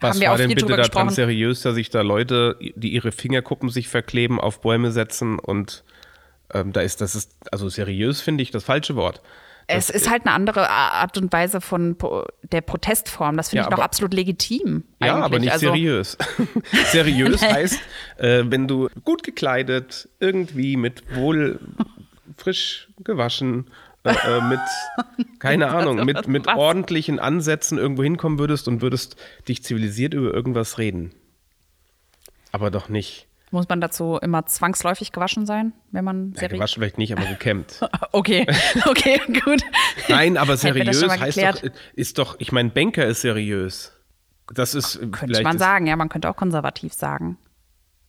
Was 0.00 0.10
haben 0.14 0.20
wir 0.20 0.26
war 0.28 0.34
auch 0.34 0.38
denn 0.38 0.48
bitte 0.48 0.66
daran 0.66 0.78
gesprochen. 0.78 1.10
seriös, 1.10 1.62
dass 1.62 1.76
sich 1.76 1.88
da 1.90 2.00
Leute, 2.02 2.56
die 2.60 2.88
ihre 2.92 3.12
Fingerkuppen 3.12 3.68
sich 3.68 3.88
verkleben, 3.88 4.40
auf 4.40 4.60
Bäume 4.60 4.90
setzen 4.90 5.38
und 5.38 5.84
ähm, 6.52 6.72
da 6.72 6.80
ist 6.80 7.00
das 7.00 7.14
ist 7.14 7.36
also 7.52 7.68
seriös 7.68 8.20
finde 8.20 8.42
ich 8.42 8.50
das 8.50 8.64
falsche 8.64 8.96
Wort. 8.96 9.22
Es 9.70 9.90
ist 9.90 10.10
halt 10.10 10.26
eine 10.26 10.34
andere 10.34 10.68
Art 10.68 11.16
und 11.16 11.32
Weise 11.32 11.60
von 11.60 11.96
der 12.42 12.60
Protestform. 12.60 13.36
Das 13.36 13.50
finde 13.50 13.62
Ja, 13.62 13.68
ich 13.68 13.76
noch 13.76 13.82
absolut 13.82 14.14
legitim. 14.14 14.84
Ja, 15.00 15.14
eigentlich. 15.14 15.24
aber 15.24 15.38
nicht 15.38 15.52
also, 15.52 15.66
seriös. 15.66 16.18
seriös 16.92 17.42
heißt, 17.42 17.78
äh, 18.18 18.44
wenn 18.46 18.68
du 18.68 18.88
gut 19.04 19.22
gekleidet, 19.22 20.08
irgendwie 20.18 20.76
mit 20.76 21.14
wohl 21.14 21.60
frisch 22.36 22.88
gewaschen, 23.04 23.70
äh, 24.04 24.10
äh, 24.12 24.40
mit, 24.42 24.60
keine 25.38 25.68
Ahnung, 25.68 26.04
mit, 26.04 26.26
mit 26.26 26.46
ordentlichen 26.46 27.18
Ansätzen 27.18 27.78
irgendwo 27.78 28.02
hinkommen 28.02 28.38
würdest 28.38 28.66
und 28.68 28.80
würdest 28.80 29.16
dich 29.48 29.62
zivilisiert 29.62 30.14
über 30.14 30.32
irgendwas 30.32 30.78
reden. 30.78 31.12
Aber 32.52 32.70
doch 32.70 32.88
nicht. 32.88 33.26
Muss 33.52 33.68
man 33.68 33.80
dazu 33.80 34.16
immer 34.22 34.46
zwangsläufig 34.46 35.10
gewaschen 35.10 35.44
sein, 35.44 35.72
wenn 35.90 36.04
man 36.04 36.32
Ja, 36.34 36.40
seriös. 36.40 36.58
gewaschen 36.58 36.80
vielleicht 36.82 36.98
nicht, 36.98 37.12
aber 37.16 37.26
gekämmt. 37.26 37.80
Okay, 38.12 38.46
okay, 38.86 39.20
gut. 39.44 39.62
Nein, 40.08 40.36
aber 40.36 40.52
das 40.52 40.62
seriös 40.62 41.02
heißt 41.08 41.38
doch, 41.38 41.62
ist 41.94 42.18
doch, 42.18 42.36
ich 42.38 42.50
meine, 42.52 42.70
Banker 42.70 43.06
ist 43.06 43.20
seriös. 43.22 43.92
Das 44.52 44.74
ist 44.74 44.98
Könnte 45.12 45.42
man 45.42 45.58
sagen, 45.58 45.86
ja, 45.86 45.94
man 45.96 46.08
könnte 46.08 46.28
auch 46.28 46.36
konservativ 46.36 46.92
sagen. 46.92 47.38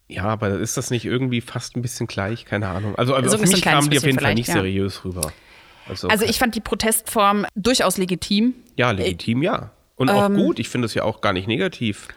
Ja, 0.07 0.23
aber 0.25 0.59
ist 0.59 0.75
das 0.75 0.89
nicht 0.91 1.05
irgendwie 1.05 1.39
fast 1.41 1.75
ein 1.77 1.81
bisschen 1.83 2.07
gleich? 2.07 2.45
Keine 2.45 2.67
Ahnung. 2.67 2.95
Also, 2.95 3.15
aber 3.15 3.29
So 3.29 3.37
auf 3.37 3.41
mich 3.43 3.61
kamen 3.61 3.89
die 3.89 3.97
auf 3.97 4.03
jeden 4.05 4.19
Fall 4.19 4.33
nicht 4.33 4.47
ja. 4.47 4.55
seriös 4.55 5.05
rüber. 5.05 5.31
Also, 5.87 6.07
Also 6.07 6.25
ich 6.25 6.37
fand 6.39 6.55
die 6.55 6.61
Protestform 6.61 7.45
durchaus 7.55 7.97
legitim. 7.97 8.55
ja, 8.75 8.91
legitim, 8.91 9.41
ja. 9.43 9.71
Und 9.95 10.09
auch 10.09 10.29
gut. 10.29 10.57
Ich 10.59 10.67
finde 10.69 10.87
es 10.87 10.95
ja 10.95 11.03
auch 11.03 11.21
gar 11.21 11.31
nicht 11.31 11.47
negativ. 11.47 12.07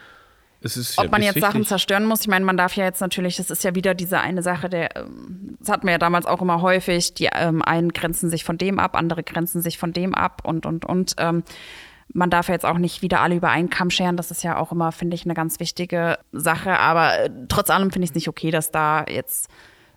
Ist 0.65 0.99
Ob 0.99 1.13
man 1.13 1.23
jetzt 1.23 1.41
Sachen 1.41 1.57
wichtig. 1.57 1.69
zerstören 1.69 2.07
muss, 2.07 2.23
ich 2.23 2.29
meine, 2.29 2.45
man 2.47 2.57
darf 2.57 2.75
ja 2.75 2.85
jetzt 2.85 3.01
natürlich, 3.01 3.37
das 3.37 3.51
ist 3.51 3.63
ja 3.65 3.75
wieder 3.75 3.95
diese 3.95 4.21
eine 4.21 4.43
Sache, 4.43 4.71
der, 4.71 4.97
ähm, 4.97 5.59
das 5.61 5.69
hatten 5.69 5.87
wir 5.87 5.93
ja 5.93 5.99
damals 5.99 6.25
auch 6.25 6.41
immer 6.41 6.63
häufig, 6.63 7.13
die 7.13 7.29
ähm, 7.35 7.61
einen 7.61 7.93
grenzen 7.93 8.31
sich 8.31 8.45
von 8.45 8.57
dem 8.57 8.79
ab, 8.79 8.97
andere 8.97 9.23
grenzen 9.23 9.61
sich 9.61 9.77
von 9.77 9.93
dem 9.93 10.15
ab 10.15 10.41
und, 10.43 10.65
und, 10.65 10.87
und. 10.87 11.17
Ähm, 11.19 11.45
man 12.15 12.31
darf 12.31 12.49
ja 12.49 12.55
jetzt 12.55 12.65
auch 12.65 12.79
nicht 12.79 13.03
wieder 13.03 13.21
alle 13.21 13.35
über 13.35 13.51
einen 13.51 13.69
Kamm 13.69 13.91
scheren, 13.91 14.17
das 14.17 14.31
ist 14.31 14.43
ja 14.43 14.57
auch 14.57 14.73
immer, 14.73 14.91
finde 14.91 15.15
ich, 15.17 15.27
eine 15.27 15.35
ganz 15.35 15.61
wichtige 15.61 16.19
Sache, 16.33 16.79
aber 16.79 17.19
äh, 17.19 17.31
trotz 17.49 17.69
allem 17.69 17.91
finde 17.91 18.05
ich 18.05 18.11
es 18.13 18.15
nicht 18.15 18.29
okay, 18.29 18.51
dass 18.51 18.71
da 18.71 19.05
jetzt 19.07 19.51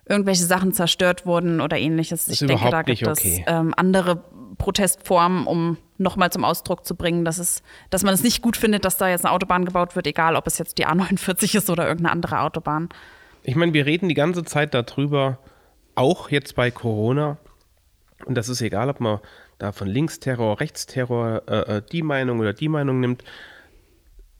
irgendwelche 0.06 0.44
Sachen 0.44 0.72
zerstört 0.72 1.24
wurden 1.24 1.62
oder 1.62 1.78
ähnliches. 1.78 2.26
Das 2.26 2.40
ich 2.42 2.46
denke, 2.46 2.70
da 2.70 2.82
gibt 2.82 3.00
nicht 3.00 3.06
es 3.06 3.18
okay. 3.18 3.44
ähm, 3.46 3.72
andere 3.76 4.22
Protestformen, 4.58 5.46
um 5.46 5.78
nochmal 5.98 6.30
zum 6.30 6.44
Ausdruck 6.44 6.84
zu 6.84 6.94
bringen, 6.94 7.24
dass, 7.24 7.38
es, 7.38 7.62
dass 7.90 8.02
man 8.02 8.14
es 8.14 8.22
nicht 8.22 8.42
gut 8.42 8.56
findet, 8.56 8.84
dass 8.84 8.96
da 8.96 9.08
jetzt 9.08 9.24
eine 9.24 9.32
Autobahn 9.32 9.64
gebaut 9.64 9.96
wird, 9.96 10.06
egal 10.06 10.36
ob 10.36 10.46
es 10.46 10.58
jetzt 10.58 10.78
die 10.78 10.86
A49 10.86 11.56
ist 11.56 11.70
oder 11.70 11.86
irgendeine 11.86 12.12
andere 12.12 12.40
Autobahn. 12.40 12.88
Ich 13.42 13.56
meine, 13.56 13.72
wir 13.72 13.86
reden 13.86 14.08
die 14.08 14.14
ganze 14.14 14.44
Zeit 14.44 14.74
darüber, 14.74 15.38
auch 15.94 16.30
jetzt 16.30 16.54
bei 16.54 16.70
Corona. 16.70 17.38
Und 18.24 18.34
das 18.34 18.48
ist 18.48 18.60
egal, 18.60 18.88
ob 18.88 19.00
man 19.00 19.20
da 19.58 19.72
von 19.72 19.88
Linksterror, 19.88 20.60
Rechtsterror 20.60 21.42
äh, 21.48 21.76
äh, 21.76 21.82
die 21.90 22.02
Meinung 22.02 22.40
oder 22.40 22.52
die 22.52 22.68
Meinung 22.68 23.00
nimmt. 23.00 23.24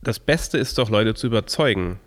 Das 0.02 0.20
Beste 0.20 0.58
ist 0.58 0.78
doch, 0.78 0.90
Leute 0.90 1.14
zu 1.14 1.26
überzeugen 1.26 1.98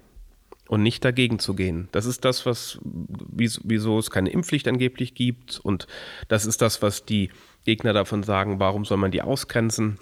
und 0.68 0.84
nicht 0.84 1.04
dagegen 1.04 1.40
zu 1.40 1.54
gehen. 1.54 1.90
Das 1.92 2.06
ist 2.06 2.24
das, 2.24 2.46
was, 2.46 2.80
wieso 2.84 4.00
es 4.00 4.10
keine 4.10 4.30
Impfpflicht 4.30 4.68
angeblich 4.70 5.14
gibt. 5.14 5.60
Und 5.60 5.88
das 6.30 6.46
ist 6.46 6.62
das, 6.62 6.82
was 6.82 7.04
die 7.04 7.30
Gegner 7.66 7.94
davon 7.94 8.24
sagen, 8.24 8.60
warum 8.60 8.86
soll 8.86 8.98
man 8.98 9.12
die 9.12 9.22
ausgrenzen. 9.22 10.00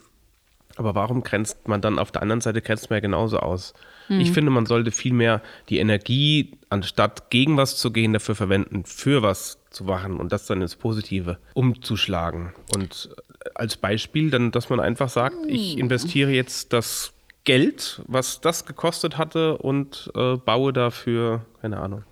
Aber 0.76 0.96
warum 0.96 1.24
grenzt 1.24 1.68
man 1.68 1.82
dann 1.82 2.00
auf 2.00 2.12
der 2.12 2.22
anderen 2.22 2.42
Seite 2.42 2.62
grenzt 2.62 2.90
man 2.90 2.98
ja 2.98 3.02
genauso 3.02 3.40
aus? 3.40 3.74
Mhm. 4.08 4.22
Ich 4.22 4.32
finde, 4.32 4.52
man 4.52 4.66
sollte 4.66 4.92
vielmehr 4.92 5.42
die 5.68 5.80
Energie, 5.80 6.58
anstatt 6.70 7.30
gegen 7.30 7.58
was 7.58 7.76
zu 7.76 7.92
gehen, 7.92 8.14
dafür 8.14 8.36
verwenden, 8.36 8.86
für 8.86 9.22
was 9.22 9.60
zu 9.72 9.84
machen 9.84 10.18
und 10.18 10.32
das 10.32 10.46
dann 10.46 10.62
ins 10.62 10.76
Positive 10.76 11.38
umzuschlagen. 11.54 12.54
Und 12.76 13.10
als 13.56 13.78
Beispiel 13.78 14.30
dann, 14.30 14.52
dass 14.52 14.70
man 14.70 14.80
einfach 14.80 15.10
sagt, 15.10 15.38
ich 15.48 15.74
hm. 15.74 15.80
investiere 15.80 16.32
jetzt 16.32 16.72
das 16.72 17.14
Geld, 17.44 18.02
was 18.08 18.42
das 18.42 18.66
gekostet 18.66 19.18
hatte 19.18 19.58
und 19.58 20.12
äh, 20.16 20.36
baue 20.38 20.72
dafür, 20.72 21.46
keine 21.62 21.80
Ahnung, 21.80 22.04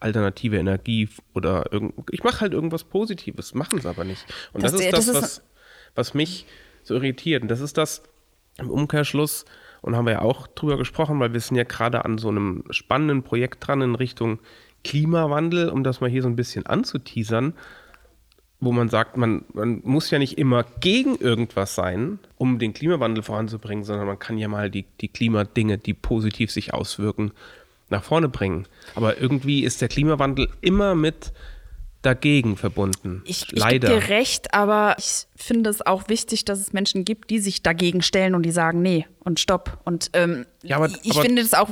alternative 0.00 0.58
Energie 0.58 1.08
oder 1.34 1.72
irgend, 1.72 1.94
ich 2.10 2.24
mache 2.24 2.40
halt 2.40 2.52
irgendwas 2.52 2.84
Positives, 2.84 3.54
machen 3.54 3.78
es 3.78 3.86
aber 3.86 4.04
nicht. 4.04 4.24
Und 4.52 4.62
das, 4.62 4.72
das 4.72 4.80
ist 4.80 4.92
das, 4.92 5.06
das 5.06 5.14
ist 5.16 5.22
was, 5.22 5.42
was 5.94 6.14
mich 6.14 6.46
so 6.82 6.94
irritiert. 6.94 7.42
Und 7.42 7.48
das 7.48 7.60
ist 7.60 7.78
das 7.78 8.02
im 8.58 8.70
Umkehrschluss, 8.70 9.44
und 9.84 9.96
haben 9.96 10.06
wir 10.06 10.14
ja 10.14 10.22
auch 10.22 10.46
drüber 10.46 10.78
gesprochen, 10.78 11.20
weil 11.20 11.34
wir 11.34 11.40
sind 11.40 11.58
ja 11.58 11.64
gerade 11.64 12.06
an 12.06 12.16
so 12.16 12.30
einem 12.30 12.64
spannenden 12.70 13.22
Projekt 13.22 13.66
dran 13.66 13.82
in 13.82 13.94
Richtung 13.94 14.38
Klimawandel, 14.82 15.68
um 15.68 15.84
das 15.84 16.00
mal 16.00 16.08
hier 16.08 16.22
so 16.22 16.28
ein 16.28 16.36
bisschen 16.36 16.64
anzuteasern, 16.64 17.52
wo 18.60 18.72
man 18.72 18.88
sagt, 18.88 19.18
man, 19.18 19.44
man 19.52 19.82
muss 19.84 20.10
ja 20.10 20.18
nicht 20.18 20.38
immer 20.38 20.64
gegen 20.80 21.16
irgendwas 21.16 21.74
sein, 21.74 22.18
um 22.38 22.58
den 22.58 22.72
Klimawandel 22.72 23.22
voranzubringen, 23.22 23.84
sondern 23.84 24.06
man 24.06 24.18
kann 24.18 24.38
ja 24.38 24.48
mal 24.48 24.70
die, 24.70 24.86
die 25.02 25.08
Klimadinge, 25.08 25.76
die 25.76 25.92
positiv 25.92 26.50
sich 26.50 26.72
auswirken, 26.72 27.32
nach 27.90 28.04
vorne 28.04 28.28
bringen. 28.28 28.66
Aber 28.94 29.20
irgendwie 29.20 29.64
ist 29.64 29.80
der 29.80 29.88
Klimawandel 29.88 30.48
immer 30.60 30.94
mit 30.94 31.32
dagegen 32.04 32.56
verbunden. 32.56 33.22
Ich, 33.24 33.52
ich 33.52 33.66
gebe 33.66 33.86
dir 33.86 34.08
recht, 34.08 34.52
aber 34.52 34.96
ich 34.98 35.26
finde 35.36 35.70
es 35.70 35.84
auch 35.84 36.08
wichtig, 36.08 36.44
dass 36.44 36.60
es 36.60 36.72
Menschen 36.72 37.04
gibt, 37.04 37.30
die 37.30 37.38
sich 37.38 37.62
dagegen 37.62 38.02
stellen 38.02 38.34
und 38.34 38.42
die 38.42 38.50
sagen, 38.50 38.82
nee 38.82 39.06
und 39.20 39.40
stopp. 39.40 39.80
Und 39.84 40.10
ähm, 40.12 40.44
ja, 40.62 40.76
aber, 40.76 40.90
ich 41.02 41.12
aber 41.12 41.22
finde 41.22 41.40
es 41.40 41.54
auch, 41.54 41.70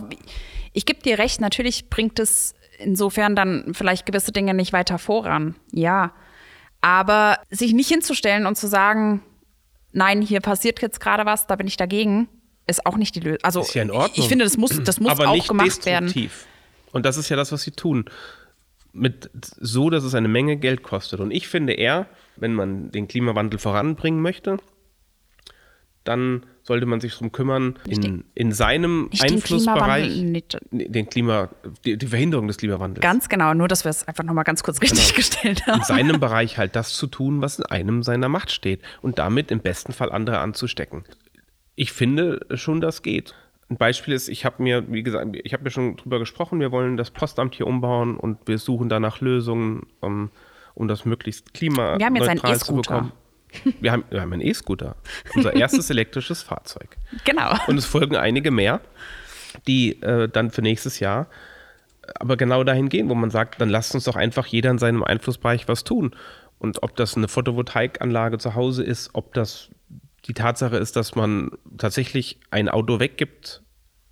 ich 0.72 0.87
gebe 0.87 1.03
dir 1.03 1.18
recht, 1.18 1.40
natürlich 1.40 1.90
bringt 1.90 2.18
es 2.18 2.55
insofern 2.79 3.37
dann 3.37 3.75
vielleicht 3.75 4.07
gewisse 4.07 4.33
Dinge 4.33 4.55
nicht 4.55 4.72
weiter 4.72 4.98
voran. 4.98 5.55
Ja. 5.70 6.12
Aber 6.81 7.38
sich 7.51 7.75
nicht 7.75 7.88
hinzustellen 7.88 8.46
und 8.46 8.57
zu 8.57 8.66
sagen, 8.66 9.22
nein, 9.92 10.22
hier 10.22 10.40
passiert 10.40 10.81
jetzt 10.81 11.01
gerade 11.01 11.27
was, 11.27 11.46
da 11.46 11.57
bin 11.57 11.66
ich 11.66 11.77
dagegen, 11.77 12.29
ist 12.66 12.87
auch 12.87 12.96
nicht 12.96 13.14
die 13.14 13.20
Lösung. 13.20 13.40
Also 13.42 13.61
ist 13.61 13.75
ja 13.75 13.83
in 13.83 13.90
Ordnung. 13.90 14.12
ich 14.14 14.29
finde, 14.29 14.44
das 14.44 14.57
muss, 14.57 14.83
das 14.83 15.01
muss 15.01 15.12
aber 15.12 15.29
auch 15.29 15.35
nicht 15.35 15.48
gemacht 15.48 15.85
werden. 15.87 16.31
Und 16.92 17.07
das 17.07 17.16
ist 17.16 17.29
ja 17.29 17.37
das, 17.37 17.53
was 17.53 17.62
sie 17.62 17.70
tun 17.70 18.07
mit 18.92 19.31
so, 19.35 19.90
dass 19.90 20.05
es 20.05 20.14
eine 20.14 20.29
Menge 20.29 20.57
Geld 20.57 20.83
kostet. 20.83 21.20
Und 21.20 21.31
ich 21.31 21.48
finde 21.48 21.72
eher, 21.72 22.07
wenn 22.37 22.55
man 22.55 22.90
den 22.90 23.09
Klimawandel 23.09 23.59
voranbringen 23.59 24.20
möchte, 24.20 24.59
dann 26.05 26.44
sollte 26.64 26.87
man 26.87 27.01
sich 27.01 27.12
darum 27.12 27.33
kümmern, 27.33 27.79
in, 27.87 28.25
in 28.35 28.53
seinem 28.53 29.09
Einflussbereich 29.18 30.12
den, 30.14 30.42
den 30.70 31.09
Klima, 31.09 31.48
die, 31.85 31.96
die, 31.96 32.07
Verhinderung 32.07 32.48
des 32.48 32.57
Klimawandels. 32.57 33.03
Ganz 33.03 33.29
genau, 33.29 33.55
nur 33.55 33.68
dass 33.68 33.85
wir 33.85 33.90
es 33.90 34.07
einfach 34.07 34.25
nochmal 34.25 34.44
ganz 34.44 34.62
kurz 34.62 34.81
richtig 34.81 35.09
genau. 35.09 35.16
gestellt 35.16 35.66
haben. 35.66 35.79
In 35.79 35.85
seinem 35.85 36.20
Bereich 36.20 36.59
halt 36.59 36.77
das 36.77 36.94
zu 36.94 37.07
tun, 37.07 37.40
was 37.40 37.59
in 37.59 37.66
einem 37.66 38.03
seiner 38.03 38.29
Macht 38.29 38.51
steht 38.51 38.81
und 39.01 39.18
damit 39.18 39.51
im 39.51 39.61
besten 39.61 39.92
Fall 39.92 40.12
andere 40.12 40.38
anzustecken. 40.38 41.05
Ich 41.74 41.92
finde 41.92 42.46
schon, 42.54 42.80
das 42.80 43.02
geht. 43.02 43.35
Ein 43.68 43.76
Beispiel 43.76 44.14
ist, 44.14 44.28
ich 44.28 44.44
habe 44.44 44.62
mir, 44.62 44.90
wie 44.92 45.02
gesagt, 45.02 45.35
ich 45.42 45.52
habe 45.54 45.64
mir 45.64 45.70
schon 45.70 45.96
drüber 45.96 46.18
gesprochen, 46.18 46.61
wir 46.61 46.72
wollen 46.72 46.96
das 46.96 47.11
Postamt 47.11 47.54
hier 47.54 47.66
umbauen 47.66 48.16
und 48.16 48.38
wir 48.46 48.58
suchen 48.58 48.88
danach 48.88 49.20
Lösungen, 49.20 49.87
um, 50.00 50.30
um 50.74 50.88
das 50.88 51.04
möglichst 51.04 51.54
klimaneutral 51.54 52.58
zu 52.58 52.76
bekommen. 52.76 53.12
Wir 53.80 53.92
haben, 53.92 54.04
wir 54.11 54.20
haben 54.20 54.32
einen 54.32 54.42
E-Scooter, 54.42 54.96
unser 55.35 55.54
erstes 55.54 55.88
elektrisches 55.90 56.42
Fahrzeug. 56.42 56.96
Genau. 57.24 57.54
Und 57.66 57.76
es 57.76 57.85
folgen 57.85 58.16
einige 58.16 58.50
mehr, 58.50 58.80
die 59.66 60.00
äh, 60.02 60.28
dann 60.28 60.50
für 60.50 60.62
nächstes 60.62 61.00
Jahr 61.00 61.28
aber 62.14 62.37
genau 62.37 62.64
dahin 62.64 62.88
gehen, 62.88 63.08
wo 63.08 63.14
man 63.14 63.30
sagt, 63.30 63.61
dann 63.61 63.68
lasst 63.68 63.94
uns 63.94 64.04
doch 64.04 64.16
einfach 64.16 64.46
jeder 64.46 64.70
in 64.70 64.78
seinem 64.78 65.04
Einflussbereich 65.04 65.68
was 65.68 65.85
tun. 65.85 66.14
Und 66.58 66.82
ob 66.82 66.96
das 66.96 67.16
eine 67.16 67.28
Photovoltaikanlage 67.28 68.38
zu 68.38 68.54
Hause 68.54 68.85
ist, 68.85 69.11
ob 69.14 69.35
das 69.35 69.70
die 70.26 70.35
Tatsache 70.35 70.76
ist, 70.76 70.96
dass 70.96 71.14
man 71.14 71.50
tatsächlich 71.78 72.38
ein 72.50 72.68
Auto 72.68 73.00
weggibt, 73.00 73.62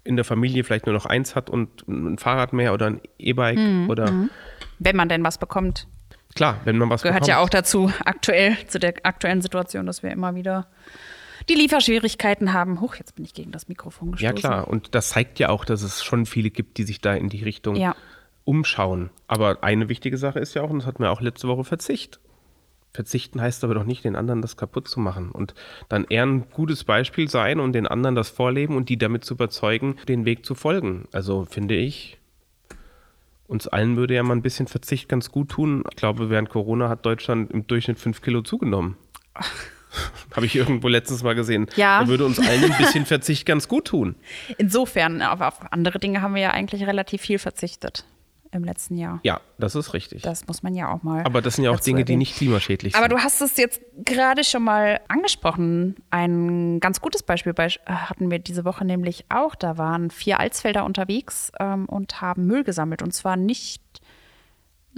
in 0.03 0.17
der 0.17 0.25
Familie 0.25 0.65
vielleicht 0.65 0.87
nur 0.87 0.95
noch 0.95 1.07
eins 1.07 1.37
hat 1.37 1.51
und 1.51 1.87
ein 1.87 2.19
Fahrrad 2.19 2.53
mehr 2.53 2.73
oder 2.73 2.87
ein 2.87 3.01
E-Bike 3.19 3.59
mhm. 3.59 3.91
oder. 3.91 4.11
Mhm. 4.11 4.31
Wenn 4.79 4.97
man 4.97 5.09
denn 5.09 5.23
was 5.23 5.39
bekommt. 5.39 5.87
Klar, 6.35 6.61
wenn 6.65 6.79
man 6.79 6.89
was 6.91 7.03
Gehört 7.03 7.21
bekommt. 7.21 7.29
ja 7.29 7.39
auch 7.39 7.49
dazu, 7.49 7.93
aktuell, 8.05 8.57
zu 8.67 8.79
der 8.79 8.95
aktuellen 9.03 9.43
Situation, 9.43 9.87
dass 9.87 10.03
wir 10.03 10.11
immer 10.11 10.35
wieder 10.35 10.69
die 11.49 11.55
Lieferschwierigkeiten 11.55 12.53
haben. 12.53 12.81
Huch, 12.81 12.95
jetzt 12.95 13.17
bin 13.17 13.25
ich 13.25 13.35
gegen 13.35 13.51
das 13.51 13.69
Mikrofon 13.69 14.13
gestoßen. 14.13 14.37
Ja, 14.37 14.41
klar. 14.41 14.69
Und 14.69 14.95
das 14.95 15.11
zeigt 15.11 15.39
ja 15.39 15.49
auch, 15.49 15.65
dass 15.65 15.83
es 15.83 16.05
schon 16.05 16.27
viele 16.27 16.51
gibt, 16.51 16.79
die 16.79 16.85
sich 16.85 17.01
da 17.01 17.15
in 17.15 17.29
die 17.29 17.43
Richtung 17.43 17.77
ja. 17.77 17.97
umschauen. 18.45 19.11
Aber 19.27 19.63
eine 19.63 19.89
wichtige 19.89 20.17
Sache 20.17 20.39
ist 20.39 20.55
ja 20.55 20.63
auch, 20.63 20.71
und 20.71 20.79
das 20.79 20.87
hatten 20.87 21.03
wir 21.03 21.11
auch 21.11 21.21
letzte 21.21 21.49
Woche, 21.49 21.65
Verzicht. 21.65 22.21
Verzichten 22.93 23.41
heißt 23.41 23.63
aber 23.63 23.75
doch 23.75 23.85
nicht, 23.85 24.05
den 24.05 24.17
anderen 24.17 24.43
das 24.43 24.57
kaputt 24.57 24.89
zu 24.89 25.01
machen. 25.01 25.31
Und 25.31 25.55
dann 25.89 26.05
eher 26.09 26.27
ein 26.27 26.51
gutes 26.51 26.85
Beispiel 26.85 27.29
sein 27.29 27.61
und 27.61 27.73
den 27.73 27.87
anderen 27.87 28.15
das 28.15 28.31
vorleben 28.31 28.77
und 28.77 28.89
die 28.89 28.99
damit 28.99 29.25
zu 29.25 29.35
überzeugen, 29.35 29.97
den 30.09 30.25
Weg 30.25 30.45
zu 30.45 30.55
folgen. 30.55 31.07
Also 31.13 31.45
finde 31.45 31.77
ich, 31.77 32.19
uns 33.47 33.69
allen 33.69 33.97
würde 33.97 34.15
ja 34.15 34.23
mal 34.23 34.35
ein 34.35 34.43
bisschen 34.43 34.67
Verzicht 34.67 35.09
ganz 35.09 35.31
gut 35.31 35.51
tun. 35.51 35.85
Ich 35.91 35.97
glaube, 35.97 36.31
während 36.31 36.51
Corona 36.51 36.89
hat 36.89 37.07
Deutschland 37.07 37.51
im 37.53 37.67
Durchschnitt 37.67 37.99
fünf 37.99 38.23
Kilo 38.23 38.43
zugenommen. 38.43 38.97
Habe 40.37 40.47
ich 40.47 40.55
irgendwo 40.55 40.87
letztens 40.87 41.25
mal 41.25 41.35
gesehen. 41.35 41.67
Ja. 41.75 42.03
Da 42.03 42.09
würde 42.09 42.25
uns 42.25 42.39
allen 42.39 42.71
ein 42.71 42.79
bisschen 42.79 43.07
Verzicht 43.07 43.45
ganz 43.45 43.67
gut 43.67 43.87
tun. 43.87 44.15
Insofern, 44.57 45.21
aber 45.21 45.49
auf 45.49 45.73
andere 45.73 45.99
Dinge 45.99 46.23
haben 46.23 46.37
wir 46.37 46.43
ja 46.43 46.51
eigentlich 46.53 46.87
relativ 46.87 47.23
viel 47.23 47.41
verzichtet 47.41 48.05
im 48.53 48.65
letzten 48.65 48.97
Jahr. 48.97 49.21
Ja, 49.23 49.41
das 49.59 49.75
ist 49.75 49.95
richtig. 49.95 50.23
Das 50.23 50.47
muss 50.47 50.63
man 50.63 50.75
ja 50.75 50.93
auch 50.93 51.03
mal. 51.03 51.25
Aber 51.25 51.41
das 51.41 51.57
sind 51.57 51.65
ja 51.65 51.71
auch 51.71 51.81
Dinge, 51.81 52.05
die 52.05 52.17
nicht 52.17 52.37
klimaschädlich 52.37 52.95
sind. 52.95 53.03
Aber 53.03 53.09
du 53.09 53.23
hast 53.23 53.41
es 53.41 53.57
jetzt 53.57 53.81
gerade 54.05 54.43
schon 54.45 54.65
mal 54.65 55.01
angesprochen. 55.09 55.97
Ein 56.11 56.81
ganz 56.81 57.01
gutes 57.01 57.23
Beispiel 57.23 57.55
hatten 57.87 58.31
wir 58.31 58.39
diese 58.39 58.65
Woche 58.65 58.85
nämlich 58.85 59.25
auch. 59.29 59.55
Da 59.55 59.79
waren 59.79 60.11
vier 60.11 60.41
Alsfelder 60.41 60.85
unterwegs 60.85 61.53
ähm, 61.61 61.87
und 61.87 62.21
haben 62.21 62.47
Müll 62.47 62.65
gesammelt. 62.65 63.03
Und 63.03 63.13
zwar 63.13 63.37
nicht 63.37 63.83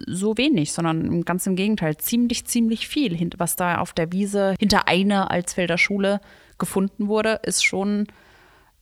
so 0.06 0.38
wenig, 0.38 0.72
sondern 0.72 1.24
ganz 1.24 1.46
im 1.46 1.56
Gegenteil, 1.56 1.96
ziemlich, 1.98 2.46
ziemlich 2.46 2.88
viel. 2.88 3.30
Was 3.36 3.56
da 3.56 3.78
auf 3.78 3.92
der 3.92 4.12
Wiese 4.12 4.54
hinter 4.58 4.88
einer 4.88 5.30
Alsfelder 5.30 5.76
Schule 5.76 6.20
gefunden 6.58 7.08
wurde, 7.08 7.40
ist 7.42 7.64
schon 7.64 8.06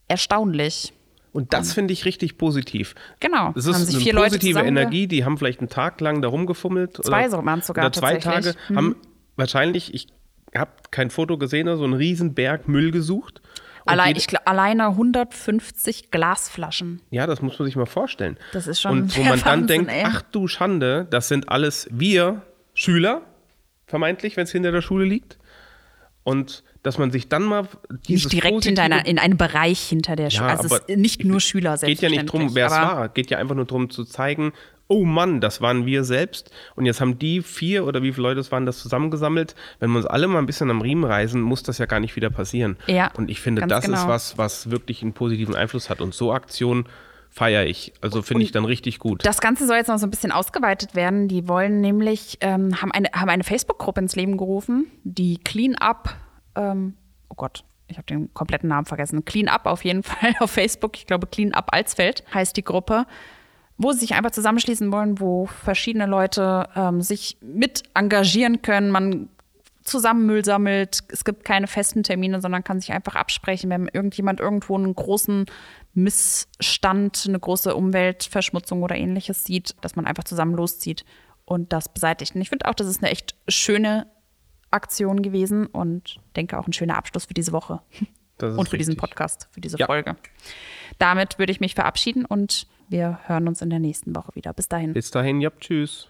erstaunlich. 0.06 0.92
Und 1.32 1.52
das 1.52 1.72
finde 1.72 1.92
ich 1.92 2.04
richtig 2.04 2.38
positiv. 2.38 2.94
Genau. 3.20 3.52
Es 3.56 3.66
ist 3.66 3.74
haben 3.74 3.84
sich 3.84 3.94
eine 3.94 4.04
vier 4.04 4.14
positive 4.14 4.58
Leute 4.58 4.68
Energie, 4.68 5.06
die 5.06 5.24
haben 5.24 5.38
vielleicht 5.38 5.60
einen 5.60 5.68
Tag 5.68 6.00
lang 6.00 6.22
da 6.22 6.28
rumgefummelt. 6.28 6.96
Zwei 7.04 7.28
oder, 7.28 7.44
waren 7.44 7.62
sogar 7.62 7.86
oder 7.86 7.92
zwei 7.92 8.16
Tage. 8.16 8.54
Mhm. 8.68 8.76
Haben 8.76 8.96
wahrscheinlich, 9.36 9.94
ich 9.94 10.08
habe 10.54 10.72
kein 10.90 11.10
Foto 11.10 11.38
gesehen, 11.38 11.74
so 11.76 11.84
einen 11.84 11.94
riesen 11.94 12.34
Berg 12.34 12.68
Müll 12.68 12.90
gesucht. 12.90 13.40
Allein, 13.86 14.16
ich, 14.16 14.28
alleine 14.46 14.88
150 14.88 16.10
Glasflaschen. 16.10 17.00
Ja, 17.10 17.26
das 17.26 17.42
muss 17.42 17.58
man 17.58 17.66
sich 17.66 17.76
mal 17.76 17.86
vorstellen. 17.86 18.36
Das 18.52 18.66
ist 18.66 18.80
schon 18.80 19.02
Und 19.02 19.16
wo 19.16 19.22
man 19.22 19.40
dann 19.42 19.66
denkt, 19.66 19.90
ey. 19.90 20.04
ach 20.04 20.22
du 20.22 20.48
Schande, 20.48 21.06
das 21.10 21.28
sind 21.28 21.48
alles 21.48 21.88
wir 21.90 22.42
Schüler, 22.74 23.22
vermeintlich, 23.86 24.36
wenn 24.36 24.44
es 24.44 24.52
hinter 24.52 24.72
der 24.72 24.82
Schule 24.82 25.04
liegt. 25.04 25.38
Und 26.22 26.62
dass 26.82 26.98
man 26.98 27.10
sich 27.10 27.28
dann 27.28 27.44
mal 27.44 27.68
dieses 28.08 28.32
Nicht 28.32 28.42
direkt 28.42 28.64
hinter 28.64 28.82
einer, 28.82 29.06
in 29.06 29.18
einem 29.18 29.36
Bereich 29.36 29.80
hinter 29.80 30.16
der 30.16 30.30
Schule. 30.30 30.48
Ja, 30.48 30.56
also 30.56 30.76
es 30.86 30.96
nicht 30.96 31.24
nur 31.24 31.40
Schüler 31.40 31.76
selbst. 31.76 32.00
Geht 32.00 32.02
ja 32.02 32.08
nicht 32.08 32.32
darum, 32.32 32.54
wer 32.54 32.66
es 32.66 32.72
war. 32.72 33.08
Geht 33.10 33.30
ja 33.30 33.38
einfach 33.38 33.54
nur 33.54 33.66
darum 33.66 33.90
zu 33.90 34.04
zeigen, 34.04 34.52
oh 34.90 35.04
Mann, 35.04 35.40
das 35.40 35.60
waren 35.60 35.86
wir 35.86 36.04
selbst. 36.04 36.50
Und 36.74 36.84
jetzt 36.84 37.00
haben 37.00 37.18
die 37.18 37.42
vier 37.42 37.86
oder 37.86 38.02
wie 38.02 38.12
viele 38.12 38.28
Leute 38.28 38.40
es 38.40 38.50
waren, 38.50 38.66
das 38.66 38.80
zusammengesammelt. 38.80 39.54
Wenn 39.78 39.90
wir 39.90 39.98
uns 39.98 40.06
alle 40.06 40.26
mal 40.26 40.38
ein 40.38 40.46
bisschen 40.46 40.68
am 40.70 40.80
Riemen 40.80 41.04
reißen, 41.04 41.40
muss 41.40 41.62
das 41.62 41.78
ja 41.78 41.86
gar 41.86 42.00
nicht 42.00 42.16
wieder 42.16 42.30
passieren. 42.30 42.76
Ja, 42.86 43.10
Und 43.16 43.30
ich 43.30 43.40
finde, 43.40 43.66
das 43.66 43.84
genau. 43.84 43.98
ist 43.98 44.08
was, 44.08 44.38
was 44.38 44.70
wirklich 44.70 45.02
einen 45.02 45.12
positiven 45.12 45.54
Einfluss 45.54 45.90
hat. 45.90 46.00
Und 46.00 46.12
so 46.12 46.32
Aktionen 46.32 46.86
feiere 47.30 47.66
ich. 47.66 47.92
Also 48.00 48.22
finde 48.22 48.42
ich 48.42 48.50
dann 48.50 48.64
richtig 48.64 48.98
gut. 48.98 49.24
Das 49.24 49.40
Ganze 49.40 49.66
soll 49.66 49.76
jetzt 49.76 49.88
noch 49.88 49.98
so 49.98 50.06
ein 50.06 50.10
bisschen 50.10 50.32
ausgeweitet 50.32 50.96
werden. 50.96 51.28
Die 51.28 51.46
wollen 51.46 51.80
nämlich, 51.80 52.38
ähm, 52.40 52.82
haben 52.82 52.90
eine, 52.90 53.10
haben 53.12 53.28
eine 53.28 53.44
Facebook-Gruppe 53.44 54.00
ins 54.00 54.16
Leben 54.16 54.36
gerufen, 54.36 54.86
die 55.04 55.38
Clean 55.38 55.76
Up 55.76 56.16
ähm, 56.61 56.94
oh 57.29 57.35
Gott, 57.37 57.64
ich 57.88 57.96
habe 57.96 58.07
den 58.07 58.33
kompletten 58.35 58.68
Namen 58.68 58.87
vergessen. 58.87 59.25
Clean 59.25 59.49
Up 59.49 59.66
auf 59.66 59.85
jeden 59.85 60.03
Fall 60.05 60.35
auf 60.40 60.51
Facebook. 60.51 60.96
Ich 60.96 61.07
glaube, 61.07 61.27
Clean 61.27 61.55
Up 61.55 61.68
Alsfeld 61.73 62.25
heißt 62.33 62.57
die 62.57 62.64
Gruppe, 62.64 63.07
wo 63.79 63.92
sie 63.92 64.01
sich 64.01 64.14
einfach 64.14 64.31
zusammenschließen 64.31 64.92
wollen, 64.92 65.20
wo 65.20 65.46
verschiedene 65.46 66.07
Leute 66.07 66.68
ähm, 66.77 67.01
sich 67.01 67.38
mit 67.40 67.83
engagieren 67.94 68.62
können. 68.62 68.90
Man 68.90 69.31
zusammen 69.83 70.27
Müll 70.27 70.44
sammelt. 70.44 71.01
Es 71.09 71.25
gibt 71.25 71.44
keine 71.44 71.66
festen 71.66 72.03
Termine, 72.03 72.40
sondern 72.40 72.62
kann 72.62 72.81
sich 72.81 72.92
einfach 72.92 73.16
absprechen, 73.16 73.70
wenn 73.70 73.88
irgendjemand 73.88 74.38
irgendwo 74.38 74.77
einen 74.77 74.94
großen 74.94 75.46
Missstand, 75.94 77.25
eine 77.27 77.40
große 77.40 77.75
Umweltverschmutzung 77.75 78.83
oder 78.83 78.96
ähnliches 78.96 79.44
sieht, 79.44 79.75
dass 79.81 79.96
man 79.96 80.07
einfach 80.07 80.25
zusammen 80.25 80.55
loszieht 80.55 81.05
und 81.44 81.73
das 81.73 81.92
beseitigt. 81.92 82.35
Und 82.35 82.42
ich 82.42 82.51
finde 82.51 82.66
auch, 82.66 82.75
das 82.75 82.87
ist 82.87 83.03
eine 83.03 83.11
echt 83.11 83.35
schöne 83.49 84.07
Aktion 84.70 85.22
gewesen 85.22 85.66
und 85.66 86.20
denke 86.37 86.59
auch 86.59 86.66
ein 86.66 86.72
schöner 86.72 86.96
Abschluss 86.96 87.24
für 87.24 87.35
diese 87.35 87.52
Woche. 87.52 87.80
und 88.40 88.68
für 88.68 88.78
diesen 88.78 88.96
Podcast, 88.96 89.48
für 89.50 89.61
diese 89.61 89.78
ja. 89.78 89.87
Folge. 89.87 90.16
Damit 90.98 91.38
würde 91.38 91.52
ich 91.52 91.61
mich 91.61 91.74
verabschieden 91.74 92.24
und 92.24 92.66
wir 92.88 93.20
hören 93.26 93.46
uns 93.48 93.62
in 93.62 93.70
der 93.70 93.78
nächsten 93.78 94.14
Woche 94.16 94.35
wieder. 94.35 94.52
Bis 94.52 94.68
dahin. 94.68 94.92
Bis 94.92 95.11
dahin, 95.11 95.40
ja, 95.40 95.50
tschüss. 95.50 96.09